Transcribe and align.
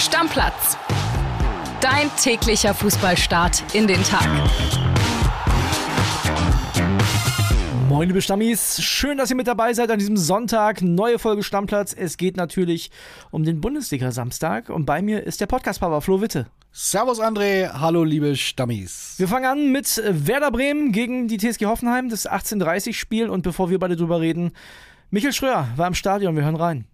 Stammplatz. 0.00 0.78
Dein 1.82 2.10
täglicher 2.16 2.72
Fußballstart 2.72 3.74
in 3.74 3.86
den 3.86 4.02
Tag. 4.02 4.26
Moin, 7.86 8.08
liebe 8.08 8.22
Stammis. 8.22 8.82
Schön, 8.82 9.18
dass 9.18 9.28
ihr 9.28 9.36
mit 9.36 9.46
dabei 9.46 9.74
seid 9.74 9.90
an 9.90 9.98
diesem 9.98 10.16
Sonntag. 10.16 10.80
Neue 10.80 11.18
Folge 11.18 11.42
Stammplatz. 11.42 11.92
Es 11.92 12.16
geht 12.16 12.38
natürlich 12.38 12.90
um 13.30 13.44
den 13.44 13.60
Bundesliga-Samstag. 13.60 14.70
Und 14.70 14.86
bei 14.86 15.02
mir 15.02 15.26
ist 15.26 15.42
der 15.42 15.46
Podcast-Papa 15.46 16.00
Flo 16.00 16.22
Witte. 16.22 16.46
Servus 16.72 17.20
André, 17.20 17.70
hallo 17.70 18.02
liebe 18.02 18.36
Stammis. 18.36 19.16
Wir 19.18 19.28
fangen 19.28 19.44
an 19.44 19.70
mit 19.70 20.02
Werder 20.02 20.50
Bremen 20.50 20.92
gegen 20.92 21.28
die 21.28 21.36
TSG 21.36 21.66
Hoffenheim, 21.66 22.08
das 22.08 22.26
18:30-Spiel. 22.26 23.28
Und 23.28 23.42
bevor 23.42 23.68
wir 23.68 23.78
beide 23.78 23.96
drüber 23.96 24.22
reden, 24.22 24.52
Michael 25.10 25.34
Schröer 25.34 25.68
war 25.76 25.88
im 25.88 25.94
Stadion. 25.94 26.36
Wir 26.36 26.44
hören 26.44 26.56
rein. 26.56 26.86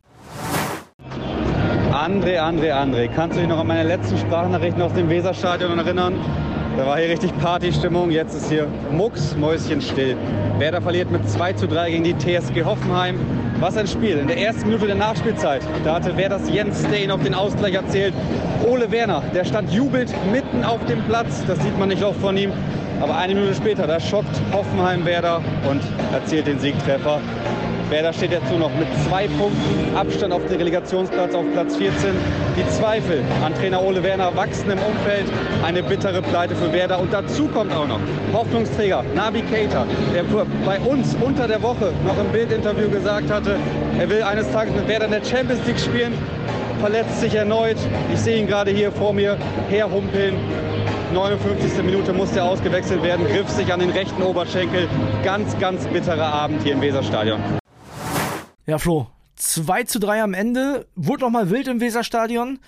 André, 1.96 2.38
André, 2.38 2.72
André, 2.72 3.08
kannst 3.08 3.36
du 3.36 3.40
dich 3.40 3.48
noch 3.48 3.58
an 3.58 3.68
meine 3.68 3.84
letzten 3.84 4.18
Sprachnachrichten 4.18 4.82
aus 4.82 4.92
dem 4.92 5.08
Weserstadion 5.08 5.78
erinnern? 5.78 6.20
Da 6.76 6.86
war 6.86 6.98
hier 6.98 7.08
richtig 7.08 7.34
Partystimmung, 7.38 8.10
jetzt 8.10 8.34
ist 8.34 8.50
hier 8.50 8.68
Mucks, 8.92 9.34
Mäuschen 9.34 9.80
still. 9.80 10.14
Werder 10.58 10.82
verliert 10.82 11.10
mit 11.10 11.26
2 11.26 11.54
zu 11.54 11.66
3 11.66 11.90
gegen 11.92 12.04
die 12.04 12.14
TSG 12.14 12.64
Hoffenheim. 12.64 13.18
Was 13.60 13.78
ein 13.78 13.86
Spiel. 13.86 14.18
In 14.18 14.26
der 14.26 14.36
ersten 14.36 14.66
Minute 14.66 14.88
der 14.88 14.96
Nachspielzeit, 14.96 15.62
da 15.84 15.94
hatte 15.94 16.14
Werders 16.18 16.50
Jens 16.50 16.84
Stein 16.86 17.10
auf 17.10 17.22
den 17.22 17.32
Ausgleich 17.32 17.72
erzählt. 17.72 18.12
Ole 18.68 18.92
Werner, 18.92 19.22
der 19.34 19.46
stand 19.46 19.72
jubelt 19.72 20.12
mitten 20.30 20.64
auf 20.66 20.84
dem 20.84 21.02
Platz. 21.04 21.44
Das 21.46 21.58
sieht 21.62 21.78
man 21.78 21.88
nicht 21.88 22.04
oft 22.04 22.20
von 22.20 22.36
ihm. 22.36 22.52
Aber 23.00 23.16
eine 23.16 23.34
Minute 23.34 23.54
später, 23.54 23.86
da 23.86 23.98
schockt 24.00 24.38
Hoffenheim 24.52 25.06
Werder 25.06 25.40
und 25.70 25.80
erzielt 26.12 26.46
den 26.46 26.58
Siegtreffer. 26.58 27.20
Werder 27.90 28.12
steht 28.12 28.32
nur 28.50 28.58
noch 28.58 28.74
mit 28.74 28.88
zwei 29.08 29.28
Punkten 29.28 29.96
Abstand 29.96 30.32
auf 30.32 30.44
den 30.46 30.56
Relegationsplatz 30.56 31.34
auf 31.34 31.44
Platz 31.52 31.76
14. 31.76 32.16
Die 32.56 32.68
Zweifel 32.70 33.22
an 33.44 33.54
Trainer 33.54 33.80
Ole 33.80 34.02
Werner 34.02 34.34
wachsen 34.34 34.70
im 34.70 34.78
Umfeld. 34.78 35.26
Eine 35.64 35.84
bittere 35.84 36.20
Pleite 36.20 36.56
für 36.56 36.72
Werder. 36.72 36.98
Und 36.98 37.12
dazu 37.12 37.46
kommt 37.46 37.72
auch 37.72 37.86
noch 37.86 38.00
Hoffnungsträger 38.32 39.04
Nabi 39.14 39.42
Keita, 39.42 39.86
der 40.12 40.24
bei 40.64 40.80
uns 40.80 41.16
unter 41.20 41.46
der 41.46 41.62
Woche 41.62 41.92
noch 42.04 42.18
im 42.18 42.32
Bildinterview 42.32 42.90
gesagt 42.90 43.30
hatte, 43.30 43.56
er 43.98 44.10
will 44.10 44.22
eines 44.22 44.50
Tages 44.50 44.74
mit 44.74 44.88
Werder 44.88 45.04
in 45.04 45.12
der 45.12 45.24
Champions 45.24 45.64
League 45.66 45.78
spielen. 45.78 46.14
Verletzt 46.80 47.20
sich 47.20 47.34
erneut. 47.34 47.76
Ich 48.12 48.18
sehe 48.18 48.38
ihn 48.38 48.48
gerade 48.48 48.72
hier 48.72 48.90
vor 48.90 49.12
mir 49.12 49.36
herhumpeln. 49.70 50.34
59. 51.14 51.84
Minute 51.84 52.12
musste 52.12 52.40
er 52.40 52.46
ausgewechselt 52.46 53.02
werden, 53.04 53.26
griff 53.28 53.48
sich 53.48 53.72
an 53.72 53.78
den 53.78 53.90
rechten 53.90 54.22
Oberschenkel. 54.22 54.88
Ganz, 55.24 55.56
ganz 55.60 55.86
bitterer 55.86 56.26
Abend 56.26 56.62
hier 56.64 56.72
im 56.72 56.80
Weserstadion. 56.80 57.40
Ja, 58.66 58.78
Flo, 58.78 59.06
2 59.36 59.84
zu 59.84 60.00
3 60.00 60.22
am 60.22 60.34
Ende. 60.34 60.86
Wurde 60.96 61.22
noch 61.22 61.30
mal 61.30 61.50
wild 61.50 61.68
im 61.68 61.80
Weserstadion. 61.80 62.58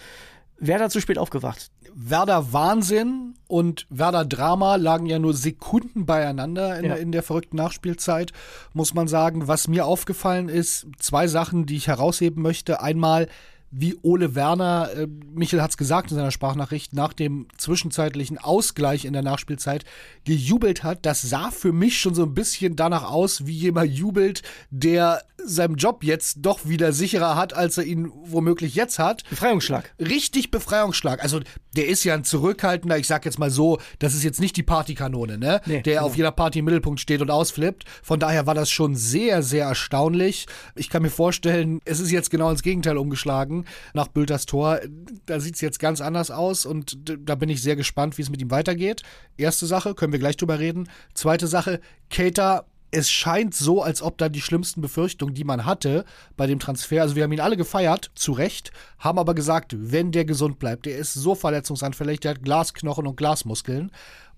Werder 0.59 0.91
zu 0.91 1.01
spät 1.01 1.19
aufgewacht. 1.19 1.73
Werder 1.93 2.53
Wahnsinn 2.53 3.35
und 3.49 3.87
Werder 3.91 4.25
Drama 4.25 4.77
lagen 4.77 5.07
ja 5.07 5.19
nur 5.19 5.35
Sekunden 5.35 6.07
beieinander 6.07 6.79
in, 6.79 6.85
ja. 6.85 6.95
in, 6.95 7.11
der 7.11 7.25
verrückten 7.25 7.57
Nachspielzeit, 7.57 8.33
muss 8.73 8.95
man 8.95 9.09
sagen. 9.09 9.49
Was 9.49 9.67
mir 9.67 9.87
aufgefallen 9.87 10.49
ist, 10.49 10.87
zwei 11.01 11.27
Sachen, 11.27 11.67
die 11.67 11.77
ich 11.77 11.89
herausheben 11.89 12.43
möchte. 12.43 12.81
Einmal, 12.81 13.27
wie 13.71 13.97
Ole 14.03 14.35
Werner, 14.35 14.91
äh, 14.95 15.07
Michel 15.07 15.61
hat 15.61 15.71
es 15.71 15.77
gesagt 15.77 16.11
in 16.11 16.17
seiner 16.17 16.31
Sprachnachricht, 16.31 16.93
nach 16.93 17.13
dem 17.13 17.49
zwischenzeitlichen 17.57 18.39
Ausgleich 18.39 19.05
in 19.05 19.13
der 19.13 19.23
Nachspielzeit 19.23 19.85
gejubelt 20.25 20.85
hat. 20.85 21.05
Das 21.05 21.23
sah 21.23 21.51
für 21.51 21.73
mich 21.73 22.01
schon 22.01 22.15
so 22.15 22.23
ein 22.23 22.35
bisschen 22.35 22.77
danach 22.77 23.11
aus, 23.11 23.47
wie 23.47 23.57
jemand 23.57 23.93
jubelt, 23.93 24.43
der 24.71 25.23
seinem 25.45 25.77
Job 25.77 26.05
jetzt 26.05 26.39
doch 26.41 26.67
wieder 26.67 26.93
sicherer 26.93 27.37
hat, 27.37 27.55
als 27.55 27.79
er 27.79 27.85
ihn 27.85 28.11
womöglich 28.25 28.75
jetzt 28.75 28.99
hat. 28.99 29.23
Befreiungsschlag. 29.31 29.95
Richtig 29.99 30.51
Befreiungsschlag. 30.51 31.23
Also 31.23 31.41
der 31.77 31.89
ist 31.89 32.05
ja 32.05 32.15
ein 32.15 32.25
zurückhaltender, 32.25 32.99
ich 32.99 33.07
sag 33.07 33.25
jetzt 33.25 33.39
mal 33.39 33.51
so, 33.51 33.79
das 33.99 34.15
ist 34.15 34.25
jetzt 34.25 34.41
nicht 34.41 34.57
die 34.57 34.63
Partykanone, 34.63 35.39
ne? 35.39 35.61
Nee, 35.67 35.83
der 35.83 35.95
genau. 35.95 36.07
auf 36.07 36.17
jeder 36.17 36.33
Party 36.33 36.59
im 36.59 36.65
Mittelpunkt 36.65 37.01
steht 37.01 37.23
und 37.23 37.31
ausflippt. 37.31 37.85
Von 38.03 38.19
daher 38.21 38.47
war 38.47 38.55
das 38.55 38.71
schon 38.71 38.97
sehr, 38.97 39.43
sehr 39.43 39.67
erstaunlich. 39.67 40.47
Ich 40.75 40.91
kann 40.91 41.03
mir 41.03 41.11
vorstellen, 41.11 41.81
es 41.85 42.01
ist 42.01 42.11
jetzt 42.11 42.31
genau 42.31 42.51
ins 42.51 42.63
Gegenteil 42.63 42.99
umgeschlagen 42.99 43.65
nach 43.95 44.09
Bülters 44.09 44.47
Tor. 44.47 44.81
Da 45.27 45.41
sieht 45.41 45.55
es 45.55 45.61
jetzt 45.61 45.79
ganz 45.79 46.01
anders 46.01 46.31
aus 46.31 46.67
und 46.67 46.99
da 47.07 47.35
bin 47.35 47.49
ich 47.49 47.63
sehr 47.63 47.77
gespannt, 47.77 48.19
wie 48.19 48.23
es 48.23 48.31
mit 48.31 48.43
ihm 48.43 48.51
weitergeht. 48.51 49.03
Erste 49.37 49.67
Sache, 49.67 49.95
können 49.95 50.13
wir 50.13 50.19
gleich 50.19 50.37
drüber 50.37 50.59
reden. 50.59 50.89
Zweite 51.15 51.47
Sache, 51.47 51.81
Kater 52.11 52.67
es 52.91 53.11
scheint 53.11 53.55
so, 53.55 53.83
als 53.83 54.03
ob 54.03 54.19
da 54.19 54.29
die 54.29 54.41
schlimmsten 54.41 54.81
Befürchtungen, 54.81 55.35
die 55.35 55.45
man 55.45 55.67
hatte 55.67 56.05
bei 56.37 56.47
dem 56.47 56.59
Transfer, 56.59 57.03
also 57.03 57.17
wir 57.17 57.25
haben 57.25 57.33
ihn 57.33 57.41
alle 57.41 57.57
gefeiert, 57.57 58.11
zu 58.15 58.33
Recht, 58.33 58.73
haben 58.99 59.19
aber 59.19 59.35
gesagt, 59.35 59.75
wenn 59.77 60.13
der 60.13 60.25
gesund 60.25 60.59
bleibt, 60.59 60.87
der 60.87 60.97
ist 60.97 61.15
so 61.15 61.35
verletzungsanfällig, 61.35 62.21
der 62.21 62.33
hat 62.33 62.43
Glasknochen 62.43 63.07
und 63.07 63.17
Glasmuskeln. 63.17 63.91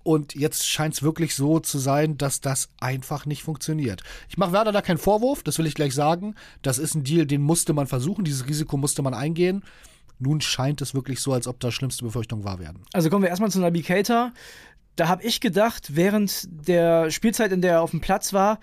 Und 0.02 0.34
jetzt 0.34 0.66
scheint 0.66 0.94
es 0.94 1.02
wirklich 1.02 1.34
so 1.34 1.60
zu 1.60 1.78
sein, 1.78 2.16
dass 2.16 2.40
das 2.40 2.70
einfach 2.80 3.26
nicht 3.26 3.42
funktioniert. 3.42 4.02
Ich 4.30 4.38
mache 4.38 4.52
Werder 4.52 4.72
da 4.72 4.80
keinen 4.80 4.98
Vorwurf, 4.98 5.42
das 5.42 5.58
will 5.58 5.66
ich 5.66 5.74
gleich 5.74 5.94
sagen. 5.94 6.36
Das 6.62 6.78
ist 6.78 6.94
ein 6.94 7.04
Deal, 7.04 7.26
den 7.26 7.42
musste 7.42 7.74
man 7.74 7.86
versuchen, 7.86 8.24
dieses 8.24 8.48
Risiko 8.48 8.78
musste 8.78 9.02
man 9.02 9.12
eingehen. 9.12 9.62
Nun 10.18 10.40
scheint 10.40 10.80
es 10.80 10.94
wirklich 10.94 11.20
so, 11.20 11.34
als 11.34 11.46
ob 11.46 11.60
da 11.60 11.70
schlimmste 11.70 12.04
Befürchtungen 12.04 12.44
wahr 12.44 12.58
werden. 12.58 12.82
Also 12.94 13.10
kommen 13.10 13.22
wir 13.22 13.28
erstmal 13.28 13.50
zu 13.50 13.60
Nabi 13.60 13.82
Keita 13.82 14.32
da 15.00 15.08
habe 15.08 15.22
ich 15.22 15.40
gedacht, 15.40 15.96
während 15.96 16.46
der 16.50 17.10
Spielzeit, 17.10 17.52
in 17.52 17.62
der 17.62 17.72
er 17.72 17.82
auf 17.82 17.92
dem 17.92 18.02
Platz 18.02 18.34
war, 18.34 18.58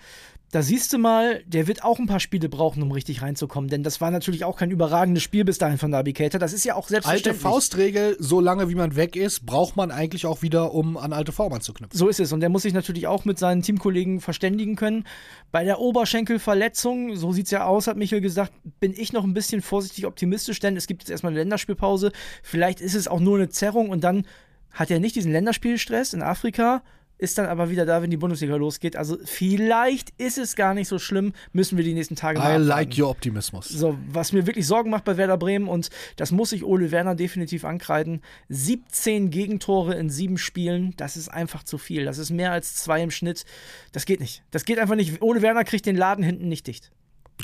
da 0.52 0.62
siehst 0.62 0.92
du 0.92 0.98
mal, 0.98 1.42
der 1.46 1.66
wird 1.66 1.82
auch 1.82 1.98
ein 1.98 2.06
paar 2.06 2.20
Spiele 2.20 2.48
brauchen, 2.48 2.80
um 2.80 2.92
richtig 2.92 3.22
reinzukommen. 3.22 3.68
Denn 3.68 3.82
das 3.82 4.00
war 4.00 4.12
natürlich 4.12 4.44
auch 4.44 4.56
kein 4.56 4.70
überragendes 4.70 5.22
Spiel 5.24 5.44
bis 5.44 5.58
dahin 5.58 5.78
von 5.78 5.90
Navigator. 5.90 6.38
Das 6.38 6.52
ist 6.52 6.64
ja 6.64 6.76
auch 6.76 6.88
selbstverständlich. 6.88 7.32
Alte 7.34 7.40
Faustregel, 7.40 8.16
so 8.20 8.40
lange 8.40 8.70
wie 8.70 8.76
man 8.76 8.94
weg 8.94 9.16
ist, 9.16 9.44
braucht 9.44 9.76
man 9.76 9.90
eigentlich 9.90 10.26
auch 10.26 10.40
wieder, 10.40 10.72
um 10.72 10.96
an 10.96 11.12
alte 11.12 11.32
Form 11.32 11.52
anzuknüpfen. 11.52 11.98
So 11.98 12.08
ist 12.08 12.20
es. 12.20 12.32
Und 12.32 12.38
der 12.38 12.50
muss 12.50 12.62
sich 12.62 12.72
natürlich 12.72 13.08
auch 13.08 13.24
mit 13.24 13.38
seinen 13.38 13.60
Teamkollegen 13.60 14.20
verständigen 14.20 14.76
können. 14.76 15.04
Bei 15.50 15.64
der 15.64 15.80
Oberschenkelverletzung, 15.80 17.16
so 17.16 17.32
sieht 17.32 17.46
es 17.46 17.50
ja 17.50 17.66
aus, 17.66 17.88
hat 17.88 17.96
Michael 17.96 18.22
gesagt, 18.22 18.52
bin 18.78 18.94
ich 18.96 19.12
noch 19.12 19.24
ein 19.24 19.34
bisschen 19.34 19.60
vorsichtig 19.60 20.06
optimistisch, 20.06 20.60
denn 20.60 20.76
es 20.76 20.86
gibt 20.86 21.02
jetzt 21.02 21.10
erstmal 21.10 21.32
eine 21.32 21.40
Länderspielpause. 21.40 22.12
Vielleicht 22.44 22.80
ist 22.80 22.94
es 22.94 23.08
auch 23.08 23.20
nur 23.20 23.36
eine 23.36 23.48
Zerrung 23.48 23.90
und 23.90 24.02
dann 24.02 24.24
hat 24.70 24.90
er 24.90 25.00
nicht 25.00 25.16
diesen 25.16 25.32
Länderspielstress 25.32 26.14
in 26.14 26.22
Afrika, 26.22 26.82
ist 27.18 27.36
dann 27.36 27.46
aber 27.46 27.68
wieder 27.68 27.84
da, 27.84 28.00
wenn 28.00 28.10
die 28.10 28.16
Bundesliga 28.16 28.54
losgeht. 28.56 28.96
Also 28.96 29.18
vielleicht 29.24 30.10
ist 30.18 30.38
es 30.38 30.54
gar 30.54 30.72
nicht 30.72 30.88
so 30.88 30.98
schlimm, 30.98 31.32
müssen 31.52 31.76
wir 31.76 31.84
die 31.84 31.92
nächsten 31.92 32.14
Tage 32.14 32.38
mal 32.38 32.60
I 32.60 32.64
like 32.64 32.96
your 32.96 33.10
Optimismus. 33.10 33.68
So, 33.68 33.98
was 34.08 34.32
mir 34.32 34.46
wirklich 34.46 34.66
Sorgen 34.66 34.90
macht 34.90 35.04
bei 35.04 35.16
Werder 35.16 35.36
Bremen 35.36 35.68
und 35.68 35.90
das 36.16 36.30
muss 36.30 36.52
ich 36.52 36.64
Ole 36.64 36.92
Werner 36.92 37.16
definitiv 37.16 37.64
ankreiden. 37.64 38.22
17 38.48 39.30
Gegentore 39.30 39.94
in 39.96 40.10
sieben 40.10 40.38
Spielen, 40.38 40.94
das 40.96 41.16
ist 41.16 41.28
einfach 41.28 41.64
zu 41.64 41.76
viel. 41.76 42.04
Das 42.04 42.18
ist 42.18 42.30
mehr 42.30 42.52
als 42.52 42.76
zwei 42.76 43.02
im 43.02 43.10
Schnitt. 43.10 43.44
Das 43.92 44.06
geht 44.06 44.20
nicht. 44.20 44.44
Das 44.52 44.64
geht 44.64 44.78
einfach 44.78 44.94
nicht. 44.94 45.20
Ole 45.20 45.42
Werner 45.42 45.64
kriegt 45.64 45.86
den 45.86 45.96
Laden 45.96 46.22
hinten 46.22 46.48
nicht 46.48 46.68
dicht. 46.68 46.92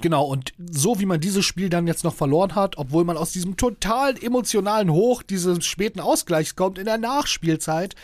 Genau, 0.01 0.25
und 0.25 0.53
so 0.59 0.99
wie 0.99 1.07
man 1.07 1.21
dieses 1.21 1.45
Spiel 1.45 1.69
dann 1.69 1.87
jetzt 1.87 2.05
noch 2.05 2.15
verloren 2.15 2.55
hat, 2.55 2.79
obwohl 2.79 3.05
man 3.05 3.17
aus 3.17 3.33
diesem 3.33 3.57
total 3.57 4.23
emotionalen 4.23 4.91
Hoch 4.91 5.23
dieses 5.23 5.65
späten 5.65 6.01
Ausgleichs 6.01 6.57
kommt 6.57 6.79
in 6.79 6.85
der 6.85 6.99
Nachspielzeit, 6.99 7.95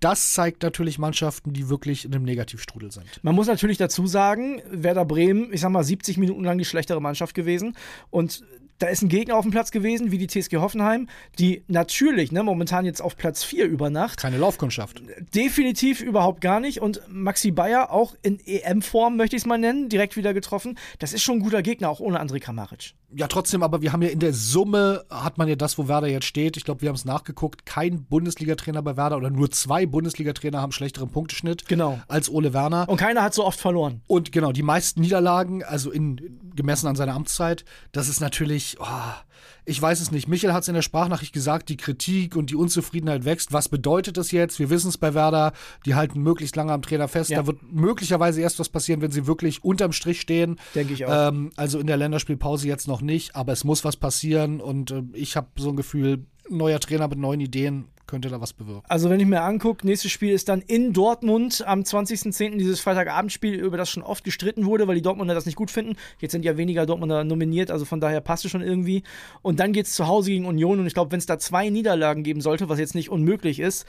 das 0.00 0.32
zeigt 0.32 0.62
natürlich 0.62 0.98
Mannschaften, 0.98 1.52
die 1.52 1.68
wirklich 1.68 2.04
in 2.04 2.14
einem 2.14 2.24
Negativstrudel 2.24 2.92
sind. 2.92 3.06
Man 3.22 3.34
muss 3.34 3.48
natürlich 3.48 3.78
dazu 3.78 4.06
sagen, 4.06 4.62
Werder 4.70 5.04
Bremen, 5.04 5.52
ich 5.52 5.60
sag 5.60 5.70
mal, 5.70 5.82
70 5.82 6.18
Minuten 6.18 6.44
lang 6.44 6.58
die 6.58 6.64
schlechtere 6.64 7.00
Mannschaft 7.00 7.34
gewesen. 7.34 7.76
Und 8.10 8.44
da 8.78 8.86
ist 8.86 9.02
ein 9.02 9.08
Gegner 9.08 9.36
auf 9.36 9.44
dem 9.44 9.50
Platz 9.50 9.70
gewesen, 9.70 10.10
wie 10.10 10.18
die 10.18 10.26
TSG 10.26 10.56
Hoffenheim, 10.56 11.08
die 11.38 11.64
natürlich 11.68 12.32
ne, 12.32 12.42
momentan 12.42 12.84
jetzt 12.84 13.00
auf 13.00 13.16
Platz 13.16 13.44
4 13.44 13.66
über 13.66 13.90
Nacht. 13.90 14.20
Keine 14.20 14.38
Laufkundschaft. 14.38 15.02
Definitiv 15.34 16.00
überhaupt 16.00 16.40
gar 16.40 16.60
nicht. 16.60 16.80
Und 16.80 17.02
Maxi 17.08 17.50
Bayer 17.50 17.90
auch 17.90 18.14
in 18.22 18.38
EM-Form, 18.44 19.16
möchte 19.16 19.36
ich 19.36 19.42
es 19.42 19.46
mal 19.46 19.58
nennen, 19.58 19.88
direkt 19.88 20.16
wieder 20.16 20.32
getroffen. 20.32 20.78
Das 20.98 21.12
ist 21.12 21.22
schon 21.22 21.36
ein 21.38 21.42
guter 21.42 21.62
Gegner, 21.62 21.88
auch 21.88 22.00
ohne 22.00 22.20
André 22.20 22.40
Kramaric. 22.40 22.94
Ja, 23.14 23.26
trotzdem, 23.26 23.62
aber 23.62 23.80
wir 23.80 23.92
haben 23.92 24.02
ja 24.02 24.10
in 24.10 24.18
der 24.18 24.34
Summe, 24.34 25.04
hat 25.08 25.38
man 25.38 25.48
ja 25.48 25.56
das, 25.56 25.78
wo 25.78 25.88
Werder 25.88 26.08
jetzt 26.08 26.26
steht. 26.26 26.58
Ich 26.58 26.64
glaube, 26.64 26.82
wir 26.82 26.90
haben 26.90 26.96
es 26.96 27.06
nachgeguckt. 27.06 27.64
Kein 27.64 28.04
Bundesliga-Trainer 28.04 28.82
bei 28.82 28.98
Werder 28.98 29.16
oder 29.16 29.30
nur 29.30 29.50
zwei 29.50 29.86
Bundesliga-Trainer 29.86 30.60
haben 30.60 30.72
schlechteren 30.72 31.08
Punkteschnitt 31.08 31.66
genau. 31.66 32.00
als 32.06 32.28
Ole 32.28 32.52
Werner. 32.52 32.86
Und 32.86 32.98
keiner 32.98 33.22
hat 33.22 33.32
so 33.32 33.46
oft 33.46 33.58
verloren. 33.58 34.02
Und 34.06 34.30
genau, 34.30 34.52
die 34.52 34.62
meisten 34.62 35.00
Niederlagen, 35.00 35.62
also 35.64 35.90
in, 35.90 36.38
gemessen 36.54 36.86
an 36.86 36.96
seiner 36.96 37.14
Amtszeit, 37.14 37.64
das 37.92 38.10
ist 38.10 38.20
natürlich 38.20 38.76
oh, 38.78 38.84
ich 39.68 39.80
weiß 39.80 40.00
es 40.00 40.10
nicht. 40.10 40.28
Michael 40.28 40.54
hat 40.54 40.62
es 40.62 40.68
in 40.68 40.74
der 40.74 40.82
Sprachnachricht 40.82 41.32
gesagt, 41.32 41.68
die 41.68 41.76
Kritik 41.76 42.36
und 42.36 42.50
die 42.50 42.56
Unzufriedenheit 42.56 43.24
wächst. 43.24 43.52
Was 43.52 43.68
bedeutet 43.68 44.16
das 44.16 44.32
jetzt? 44.32 44.58
Wir 44.58 44.70
wissen 44.70 44.88
es 44.88 44.96
bei 44.96 45.12
Werder, 45.12 45.52
die 45.84 45.94
halten 45.94 46.22
möglichst 46.22 46.56
lange 46.56 46.72
am 46.72 46.80
Trainer 46.80 47.06
fest. 47.06 47.30
Ja. 47.30 47.40
Da 47.40 47.46
wird 47.46 47.58
möglicherweise 47.70 48.40
erst 48.40 48.58
was 48.58 48.70
passieren, 48.70 49.02
wenn 49.02 49.10
sie 49.10 49.26
wirklich 49.26 49.62
unterm 49.62 49.92
Strich 49.92 50.20
stehen. 50.20 50.58
Denke 50.74 50.94
ich 50.94 51.04
auch. 51.04 51.28
Ähm, 51.28 51.50
also 51.56 51.78
in 51.78 51.86
der 51.86 51.98
Länderspielpause 51.98 52.66
jetzt 52.66 52.88
noch 52.88 53.02
nicht, 53.02 53.36
aber 53.36 53.52
es 53.52 53.64
muss 53.64 53.84
was 53.84 53.96
passieren 53.96 54.60
und 54.60 54.90
äh, 54.90 55.02
ich 55.12 55.36
habe 55.36 55.48
so 55.56 55.68
ein 55.68 55.76
Gefühl, 55.76 56.24
neuer 56.48 56.80
Trainer 56.80 57.08
mit 57.08 57.18
neuen 57.18 57.40
Ideen 57.40 57.88
könnte 58.08 58.28
da 58.28 58.40
was 58.40 58.52
bewirken. 58.52 58.84
Also 58.88 59.10
wenn 59.10 59.20
ich 59.20 59.26
mir 59.26 59.42
angucke, 59.42 59.86
nächstes 59.86 60.10
Spiel 60.10 60.32
ist 60.32 60.48
dann 60.48 60.62
in 60.62 60.92
Dortmund 60.92 61.62
am 61.64 61.82
20.10. 61.82 62.56
dieses 62.56 62.80
Freitagabendspiel, 62.80 63.54
über 63.54 63.76
das 63.76 63.90
schon 63.90 64.02
oft 64.02 64.24
gestritten 64.24 64.66
wurde, 64.66 64.88
weil 64.88 64.96
die 64.96 65.02
Dortmunder 65.02 65.34
das 65.34 65.46
nicht 65.46 65.54
gut 65.54 65.70
finden. 65.70 65.96
Jetzt 66.18 66.32
sind 66.32 66.44
ja 66.44 66.56
weniger 66.56 66.86
Dortmunder 66.86 67.22
nominiert, 67.22 67.70
also 67.70 67.84
von 67.84 68.00
daher 68.00 68.20
passt 68.20 68.44
es 68.44 68.50
schon 68.50 68.62
irgendwie. 68.62 69.04
Und 69.42 69.60
dann 69.60 69.72
geht 69.72 69.86
es 69.86 69.92
zu 69.92 70.08
Hause 70.08 70.30
gegen 70.30 70.46
Union 70.46 70.80
und 70.80 70.86
ich 70.86 70.94
glaube, 70.94 71.12
wenn 71.12 71.18
es 71.18 71.26
da 71.26 71.38
zwei 71.38 71.68
Niederlagen 71.68 72.24
geben 72.24 72.40
sollte, 72.40 72.68
was 72.68 72.80
jetzt 72.80 72.94
nicht 72.94 73.10
unmöglich 73.10 73.60
ist, 73.60 73.86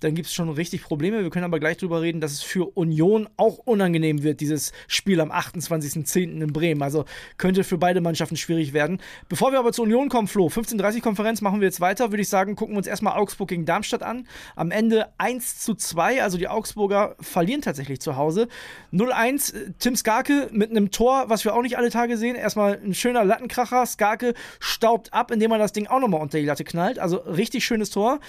dann 0.00 0.14
gibt 0.14 0.28
es 0.28 0.34
schon 0.34 0.48
richtig 0.48 0.82
Probleme. 0.82 1.22
Wir 1.22 1.30
können 1.30 1.44
aber 1.44 1.58
gleich 1.58 1.76
darüber 1.76 2.02
reden, 2.02 2.20
dass 2.20 2.32
es 2.32 2.42
für 2.42 2.76
Union 2.76 3.28
auch 3.36 3.58
unangenehm 3.58 4.22
wird, 4.22 4.40
dieses 4.40 4.72
Spiel 4.86 5.20
am 5.20 5.32
28.10. 5.32 6.40
in 6.40 6.52
Bremen. 6.52 6.82
Also 6.82 7.04
könnte 7.36 7.64
für 7.64 7.78
beide 7.78 8.00
Mannschaften 8.00 8.36
schwierig 8.36 8.72
werden. 8.72 9.00
Bevor 9.28 9.52
wir 9.52 9.58
aber 9.58 9.72
zur 9.72 9.84
Union 9.84 10.08
kommen, 10.08 10.28
Flo, 10.28 10.46
15.30 10.46 11.00
Konferenz 11.00 11.40
machen 11.40 11.60
wir 11.60 11.66
jetzt 11.66 11.80
weiter, 11.80 12.12
würde 12.12 12.22
ich 12.22 12.28
sagen, 12.28 12.54
gucken 12.56 12.74
wir 12.74 12.78
uns 12.78 12.86
erstmal 12.86 13.18
Augsburg 13.18 13.48
gegen 13.48 13.64
Darmstadt 13.64 14.02
an. 14.02 14.26
Am 14.54 14.70
Ende 14.70 15.08
1 15.18 15.58
zu 15.58 15.74
2, 15.74 16.22
also 16.22 16.38
die 16.38 16.48
Augsburger 16.48 17.16
verlieren 17.20 17.62
tatsächlich 17.62 18.00
zu 18.00 18.16
Hause. 18.16 18.48
0-1, 18.92 19.74
Tim 19.78 19.96
Skarke 19.96 20.48
mit 20.52 20.70
einem 20.70 20.90
Tor, 20.90 21.24
was 21.28 21.44
wir 21.44 21.54
auch 21.54 21.62
nicht 21.62 21.76
alle 21.76 21.90
Tage 21.90 22.16
sehen. 22.16 22.36
Erstmal 22.36 22.78
ein 22.84 22.94
schöner 22.94 23.24
Lattenkracher. 23.24 23.84
Skarke 23.86 24.34
staubt 24.60 25.12
ab, 25.12 25.30
indem 25.30 25.50
er 25.52 25.58
das 25.58 25.72
Ding 25.72 25.86
auch 25.86 26.00
nochmal 26.00 26.20
unter 26.20 26.38
die 26.38 26.44
Latte 26.44 26.64
knallt. 26.64 26.98
Also 26.98 27.16
richtig 27.16 27.64
schönes 27.64 27.90
Tor. 27.90 28.20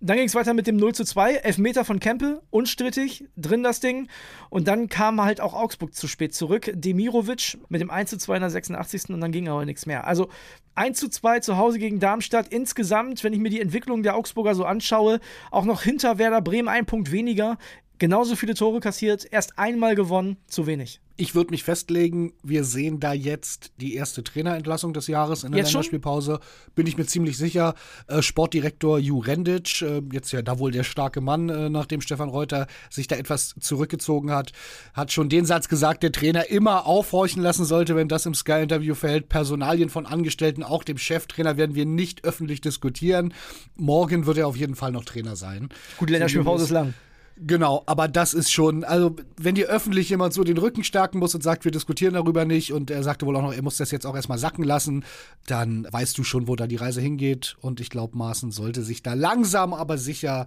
Dann 0.00 0.16
ging 0.16 0.26
es 0.26 0.34
weiter 0.34 0.54
mit 0.54 0.66
dem 0.66 0.76
0 0.76 0.94
zu 0.94 1.04
2 1.04 1.17
2, 1.18 1.34
Elfmeter 1.34 1.84
von 1.84 1.98
Kempe, 1.98 2.42
unstrittig, 2.50 3.24
drin 3.36 3.64
das 3.64 3.80
Ding. 3.80 4.06
Und 4.50 4.68
dann 4.68 4.88
kam 4.88 5.20
halt 5.20 5.40
auch 5.40 5.52
Augsburg 5.52 5.92
zu 5.92 6.06
spät 6.06 6.32
zurück. 6.32 6.70
Demirovic 6.72 7.58
mit 7.68 7.80
dem 7.80 7.90
1 7.90 8.10
zu 8.10 8.18
2 8.18 8.36
in 8.36 8.40
der 8.42 8.50
86. 8.50 9.10
und 9.10 9.20
dann 9.20 9.32
ging 9.32 9.48
aber 9.48 9.64
nichts 9.64 9.84
mehr. 9.84 10.06
Also 10.06 10.28
1 10.76 10.96
zu 10.96 11.08
2 11.08 11.40
zu 11.40 11.56
Hause 11.56 11.80
gegen 11.80 11.98
Darmstadt. 11.98 12.46
Insgesamt, 12.46 13.24
wenn 13.24 13.32
ich 13.32 13.40
mir 13.40 13.50
die 13.50 13.60
Entwicklung 13.60 14.04
der 14.04 14.14
Augsburger 14.14 14.54
so 14.54 14.64
anschaue, 14.64 15.18
auch 15.50 15.64
noch 15.64 15.82
hinter 15.82 16.18
Werder 16.18 16.40
Bremen 16.40 16.68
ein 16.68 16.86
Punkt 16.86 17.10
weniger. 17.10 17.58
Genauso 17.98 18.36
viele 18.36 18.54
Tore 18.54 18.78
kassiert, 18.78 19.26
erst 19.28 19.58
einmal 19.58 19.96
gewonnen, 19.96 20.36
zu 20.46 20.68
wenig. 20.68 21.00
Ich 21.20 21.34
würde 21.34 21.50
mich 21.50 21.64
festlegen, 21.64 22.32
wir 22.44 22.62
sehen 22.62 23.00
da 23.00 23.12
jetzt 23.12 23.72
die 23.80 23.96
erste 23.96 24.22
Trainerentlassung 24.22 24.92
des 24.92 25.08
Jahres 25.08 25.42
in 25.42 25.50
der 25.50 25.58
jetzt 25.58 25.72
Länderspielpause. 25.72 26.34
Schon? 26.34 26.74
Bin 26.76 26.86
ich 26.86 26.96
mir 26.96 27.06
ziemlich 27.06 27.36
sicher. 27.36 27.74
Äh, 28.06 28.22
Sportdirektor 28.22 29.00
Ju 29.00 29.18
Rendic, 29.18 29.82
äh, 29.82 30.00
jetzt 30.12 30.30
ja 30.30 30.42
da 30.42 30.60
wohl 30.60 30.70
der 30.70 30.84
starke 30.84 31.20
Mann, 31.20 31.48
äh, 31.48 31.70
nachdem 31.70 32.02
Stefan 32.02 32.28
Reuter 32.28 32.68
sich 32.88 33.08
da 33.08 33.16
etwas 33.16 33.56
zurückgezogen 33.58 34.30
hat, 34.30 34.52
hat 34.94 35.10
schon 35.10 35.28
den 35.28 35.44
Satz 35.44 35.68
gesagt, 35.68 36.04
der 36.04 36.12
Trainer 36.12 36.50
immer 36.50 36.86
aufhorchen 36.86 37.42
lassen 37.42 37.64
sollte, 37.64 37.96
wenn 37.96 38.06
das 38.06 38.24
im 38.24 38.34
Sky-Interview 38.34 38.94
fällt. 38.94 39.28
Personalien 39.28 39.90
von 39.90 40.06
Angestellten, 40.06 40.62
auch 40.62 40.84
dem 40.84 40.98
Cheftrainer, 40.98 41.56
werden 41.56 41.74
wir 41.74 41.84
nicht 41.84 42.22
öffentlich 42.22 42.60
diskutieren. 42.60 43.34
Morgen 43.74 44.26
wird 44.26 44.38
er 44.38 44.46
auf 44.46 44.56
jeden 44.56 44.76
Fall 44.76 44.92
noch 44.92 45.04
Trainer 45.04 45.34
sein. 45.34 45.68
Gut, 45.96 46.10
Länderspielpause 46.10 46.62
ist 46.62 46.70
lang. 46.70 46.94
Genau, 47.40 47.82
aber 47.86 48.08
das 48.08 48.34
ist 48.34 48.50
schon, 48.50 48.84
also 48.84 49.14
wenn 49.36 49.54
dir 49.54 49.68
öffentlich 49.68 50.08
jemand 50.10 50.34
so 50.34 50.44
den 50.44 50.58
Rücken 50.58 50.82
stärken 50.82 51.18
muss 51.18 51.34
und 51.34 51.42
sagt, 51.42 51.64
wir 51.64 51.72
diskutieren 51.72 52.14
darüber 52.14 52.44
nicht 52.44 52.72
und 52.72 52.90
er 52.90 53.02
sagte 53.02 53.26
wohl 53.26 53.36
auch 53.36 53.42
noch, 53.42 53.54
er 53.54 53.62
muss 53.62 53.76
das 53.76 53.90
jetzt 53.90 54.06
auch 54.06 54.16
erstmal 54.16 54.38
sacken 54.38 54.64
lassen, 54.64 55.04
dann 55.46 55.86
weißt 55.90 56.18
du 56.18 56.24
schon, 56.24 56.48
wo 56.48 56.56
da 56.56 56.66
die 56.66 56.76
Reise 56.76 57.00
hingeht 57.00 57.56
und 57.60 57.80
ich 57.80 57.90
glaube, 57.90 58.16
Maaßen 58.16 58.50
sollte 58.50 58.82
sich 58.82 59.02
da 59.02 59.14
langsam, 59.14 59.72
aber 59.72 59.98
sicher 59.98 60.46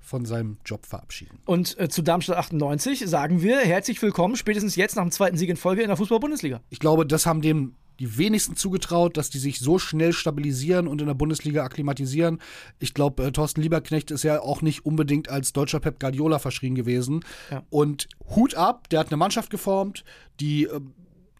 von 0.00 0.26
seinem 0.26 0.58
Job 0.64 0.86
verabschieden. 0.86 1.38
Und 1.46 1.78
äh, 1.78 1.88
zu 1.88 2.02
Darmstadt 2.02 2.36
98 2.36 3.00
sagen 3.06 3.42
wir 3.42 3.60
herzlich 3.60 4.00
willkommen, 4.02 4.36
spätestens 4.36 4.76
jetzt 4.76 4.96
nach 4.96 5.02
dem 5.02 5.10
zweiten 5.10 5.36
Sieg 5.36 5.48
in 5.48 5.56
Folge 5.56 5.82
in 5.82 5.88
der 5.88 5.96
Fußball-Bundesliga. 5.96 6.60
Ich 6.68 6.78
glaube, 6.78 7.06
das 7.06 7.26
haben 7.26 7.40
dem 7.40 7.74
die 8.00 8.18
wenigsten 8.18 8.56
zugetraut, 8.56 9.16
dass 9.16 9.30
die 9.30 9.38
sich 9.38 9.60
so 9.60 9.78
schnell 9.78 10.12
stabilisieren 10.12 10.88
und 10.88 11.00
in 11.00 11.06
der 11.06 11.14
Bundesliga 11.14 11.64
akklimatisieren. 11.64 12.40
Ich 12.78 12.94
glaube, 12.94 13.24
äh, 13.24 13.32
Thorsten 13.32 13.62
Lieberknecht 13.62 14.10
ist 14.10 14.24
ja 14.24 14.40
auch 14.40 14.62
nicht 14.62 14.84
unbedingt 14.84 15.28
als 15.28 15.52
deutscher 15.52 15.80
Pep 15.80 16.00
Guardiola 16.00 16.38
verschrien 16.38 16.74
gewesen. 16.74 17.24
Ja. 17.50 17.62
Und 17.70 18.08
Hut 18.34 18.54
ab, 18.54 18.88
der 18.88 19.00
hat 19.00 19.08
eine 19.08 19.16
Mannschaft 19.16 19.50
geformt, 19.50 20.04
die 20.40 20.64
äh, 20.64 20.80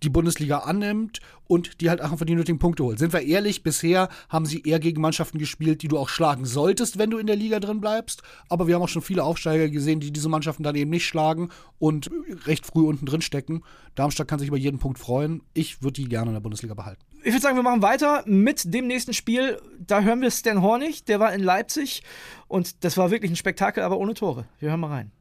die 0.04 0.10
Bundesliga 0.10 0.58
annimmt 0.58 1.20
und 1.46 1.80
die 1.80 1.90
halt 1.90 2.00
einfach 2.00 2.24
die 2.24 2.34
nötigen 2.34 2.58
Punkte 2.58 2.84
holt. 2.84 2.98
Sind 2.98 3.12
wir 3.12 3.22
ehrlich, 3.22 3.62
bisher 3.62 4.08
haben 4.28 4.46
sie 4.46 4.62
eher 4.62 4.78
gegen 4.78 5.00
Mannschaften 5.00 5.38
gespielt, 5.38 5.82
die 5.82 5.88
du 5.88 5.98
auch 5.98 6.08
schlagen 6.08 6.44
solltest, 6.44 6.98
wenn 6.98 7.10
du 7.10 7.18
in 7.18 7.26
der 7.26 7.36
Liga 7.36 7.60
drin 7.60 7.80
bleibst. 7.80 8.22
Aber 8.48 8.66
wir 8.66 8.74
haben 8.74 8.82
auch 8.82 8.88
schon 8.88 9.02
viele 9.02 9.24
Aufsteiger 9.24 9.68
gesehen, 9.68 10.00
die 10.00 10.12
diese 10.12 10.28
Mannschaften 10.28 10.62
dann 10.62 10.74
eben 10.74 10.90
nicht 10.90 11.06
schlagen 11.06 11.50
und 11.78 12.10
recht 12.46 12.66
früh 12.66 12.84
unten 12.86 13.06
drin 13.06 13.22
stecken. 13.22 13.62
Darmstadt 13.94 14.28
kann 14.28 14.38
sich 14.38 14.48
über 14.48 14.56
jeden 14.56 14.78
Punkt 14.78 14.98
freuen. 14.98 15.42
Ich 15.54 15.82
würde 15.82 15.94
die 15.94 16.08
gerne 16.08 16.30
in 16.30 16.34
der 16.34 16.40
Bundesliga 16.40 16.74
behalten. 16.74 17.02
Ich 17.22 17.32
würde 17.32 17.40
sagen, 17.40 17.56
wir 17.56 17.62
machen 17.62 17.82
weiter 17.82 18.22
mit 18.26 18.72
dem 18.72 18.86
nächsten 18.86 19.14
Spiel. 19.14 19.58
Da 19.78 20.02
hören 20.02 20.20
wir 20.20 20.30
Stan 20.30 20.60
Hornig, 20.60 21.04
der 21.04 21.20
war 21.20 21.32
in 21.32 21.42
Leipzig 21.42 22.02
und 22.48 22.84
das 22.84 22.96
war 22.96 23.10
wirklich 23.10 23.32
ein 23.32 23.36
Spektakel, 23.36 23.82
aber 23.82 23.98
ohne 23.98 24.14
Tore. 24.14 24.46
Wir 24.58 24.70
hören 24.70 24.80
mal 24.80 24.88
rein. 24.88 25.12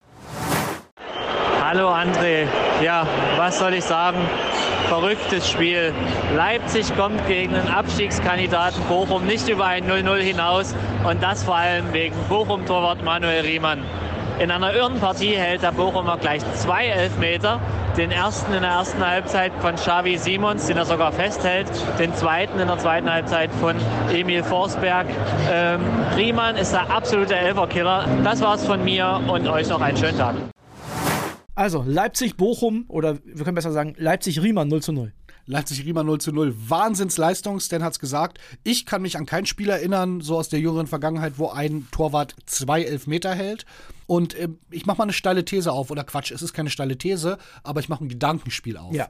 Hallo 1.74 1.90
André. 1.90 2.46
Ja, 2.84 3.08
was 3.36 3.58
soll 3.58 3.74
ich 3.74 3.84
sagen? 3.84 4.20
verrücktes 4.90 5.50
Spiel. 5.50 5.92
Leipzig 6.36 6.96
kommt 6.96 7.26
gegen 7.26 7.56
einen 7.56 7.68
Abstiegskandidaten 7.68 8.80
Bochum 8.84 9.26
nicht 9.26 9.50
über 9.50 9.66
ein 9.66 9.90
0-0 9.90 10.18
hinaus 10.18 10.76
und 11.04 11.24
das 11.24 11.42
vor 11.42 11.56
allem 11.56 11.92
wegen 11.92 12.16
Bochum-Torwart 12.30 13.04
Manuel 13.04 13.42
Riemann. 13.42 13.84
In 14.40 14.52
einer 14.52 14.72
irren 14.76 15.00
Partie 15.00 15.36
hält 15.36 15.64
der 15.64 15.72
Bochumer 15.72 16.18
gleich 16.18 16.44
zwei 16.54 16.86
Elfmeter. 16.86 17.60
Den 17.98 18.12
ersten 18.12 18.54
in 18.54 18.62
der 18.62 18.70
ersten 18.70 19.04
Halbzeit 19.04 19.52
von 19.60 19.74
Xavi 19.74 20.20
Simons, 20.20 20.68
den 20.68 20.78
er 20.78 20.86
sogar 20.86 21.12
festhält. 21.12 21.72
Den 21.98 22.14
zweiten 22.14 22.60
in 22.60 22.68
der 22.68 22.78
zweiten 22.78 23.12
Halbzeit 23.12 23.50
von 23.60 23.76
Emil 24.14 24.44
Forsberg. 24.44 25.08
Ähm, 25.52 25.82
Riemann 26.16 26.56
ist 26.56 26.72
der 26.72 26.92
absolute 26.92 27.36
Elferkiller. 27.36 28.06
Das 28.24 28.42
war's 28.42 28.64
von 28.64 28.84
mir 28.84 29.22
und 29.28 29.48
euch 29.48 29.70
noch 29.70 29.82
einen 29.82 29.98
schönen 29.98 30.20
Tag. 30.20 30.36
Also, 31.56 31.84
Leipzig-Bochum 31.86 32.86
oder 32.88 33.20
wir 33.24 33.44
können 33.44 33.56
besser 33.56 33.72
sagen, 33.72 33.96
Leipzig-Riemann 33.98 34.68
0 34.68 34.82
zu 34.82 34.92
0. 34.92 35.14
Leipzig-Riemann 35.46 36.06
0 36.06 36.22
zu 36.22 36.32
0. 36.32 36.56
Wahnsinnsleistung, 36.70 37.60
Stan 37.60 37.84
hat 37.84 37.94
es 37.94 38.00
gesagt. 38.00 38.40
Ich 38.64 38.86
kann 38.86 39.02
mich 39.02 39.18
an 39.18 39.26
kein 39.26 39.46
Spiel 39.46 39.70
erinnern, 39.70 40.22
so 40.22 40.38
aus 40.38 40.50
der 40.50 40.60
jüngeren 40.60 40.88
Vergangenheit, 40.88 41.34
wo 41.38 41.50
ein 41.50 41.88
Torwart 41.92 42.36
zwei 42.46 42.84
Elfmeter 42.84 43.36
hält. 43.36 43.66
Und 44.08 44.36
äh, 44.36 44.50
ich 44.72 44.86
mache 44.86 44.98
mal 44.98 45.04
eine 45.04 45.14
steile 45.14 45.46
These 45.46 45.72
auf, 45.72 45.92
oder 45.92 46.04
Quatsch, 46.04 46.32
es 46.32 46.42
ist 46.42 46.54
keine 46.54 46.70
steile 46.70 46.98
These, 46.98 47.38
aber 47.64 47.82
ich 47.82 47.90
mache 47.90 48.04
ein 48.04 48.10
Gedankenspiel 48.10 48.78
auf. 48.78 48.94
Ja. 48.94 49.10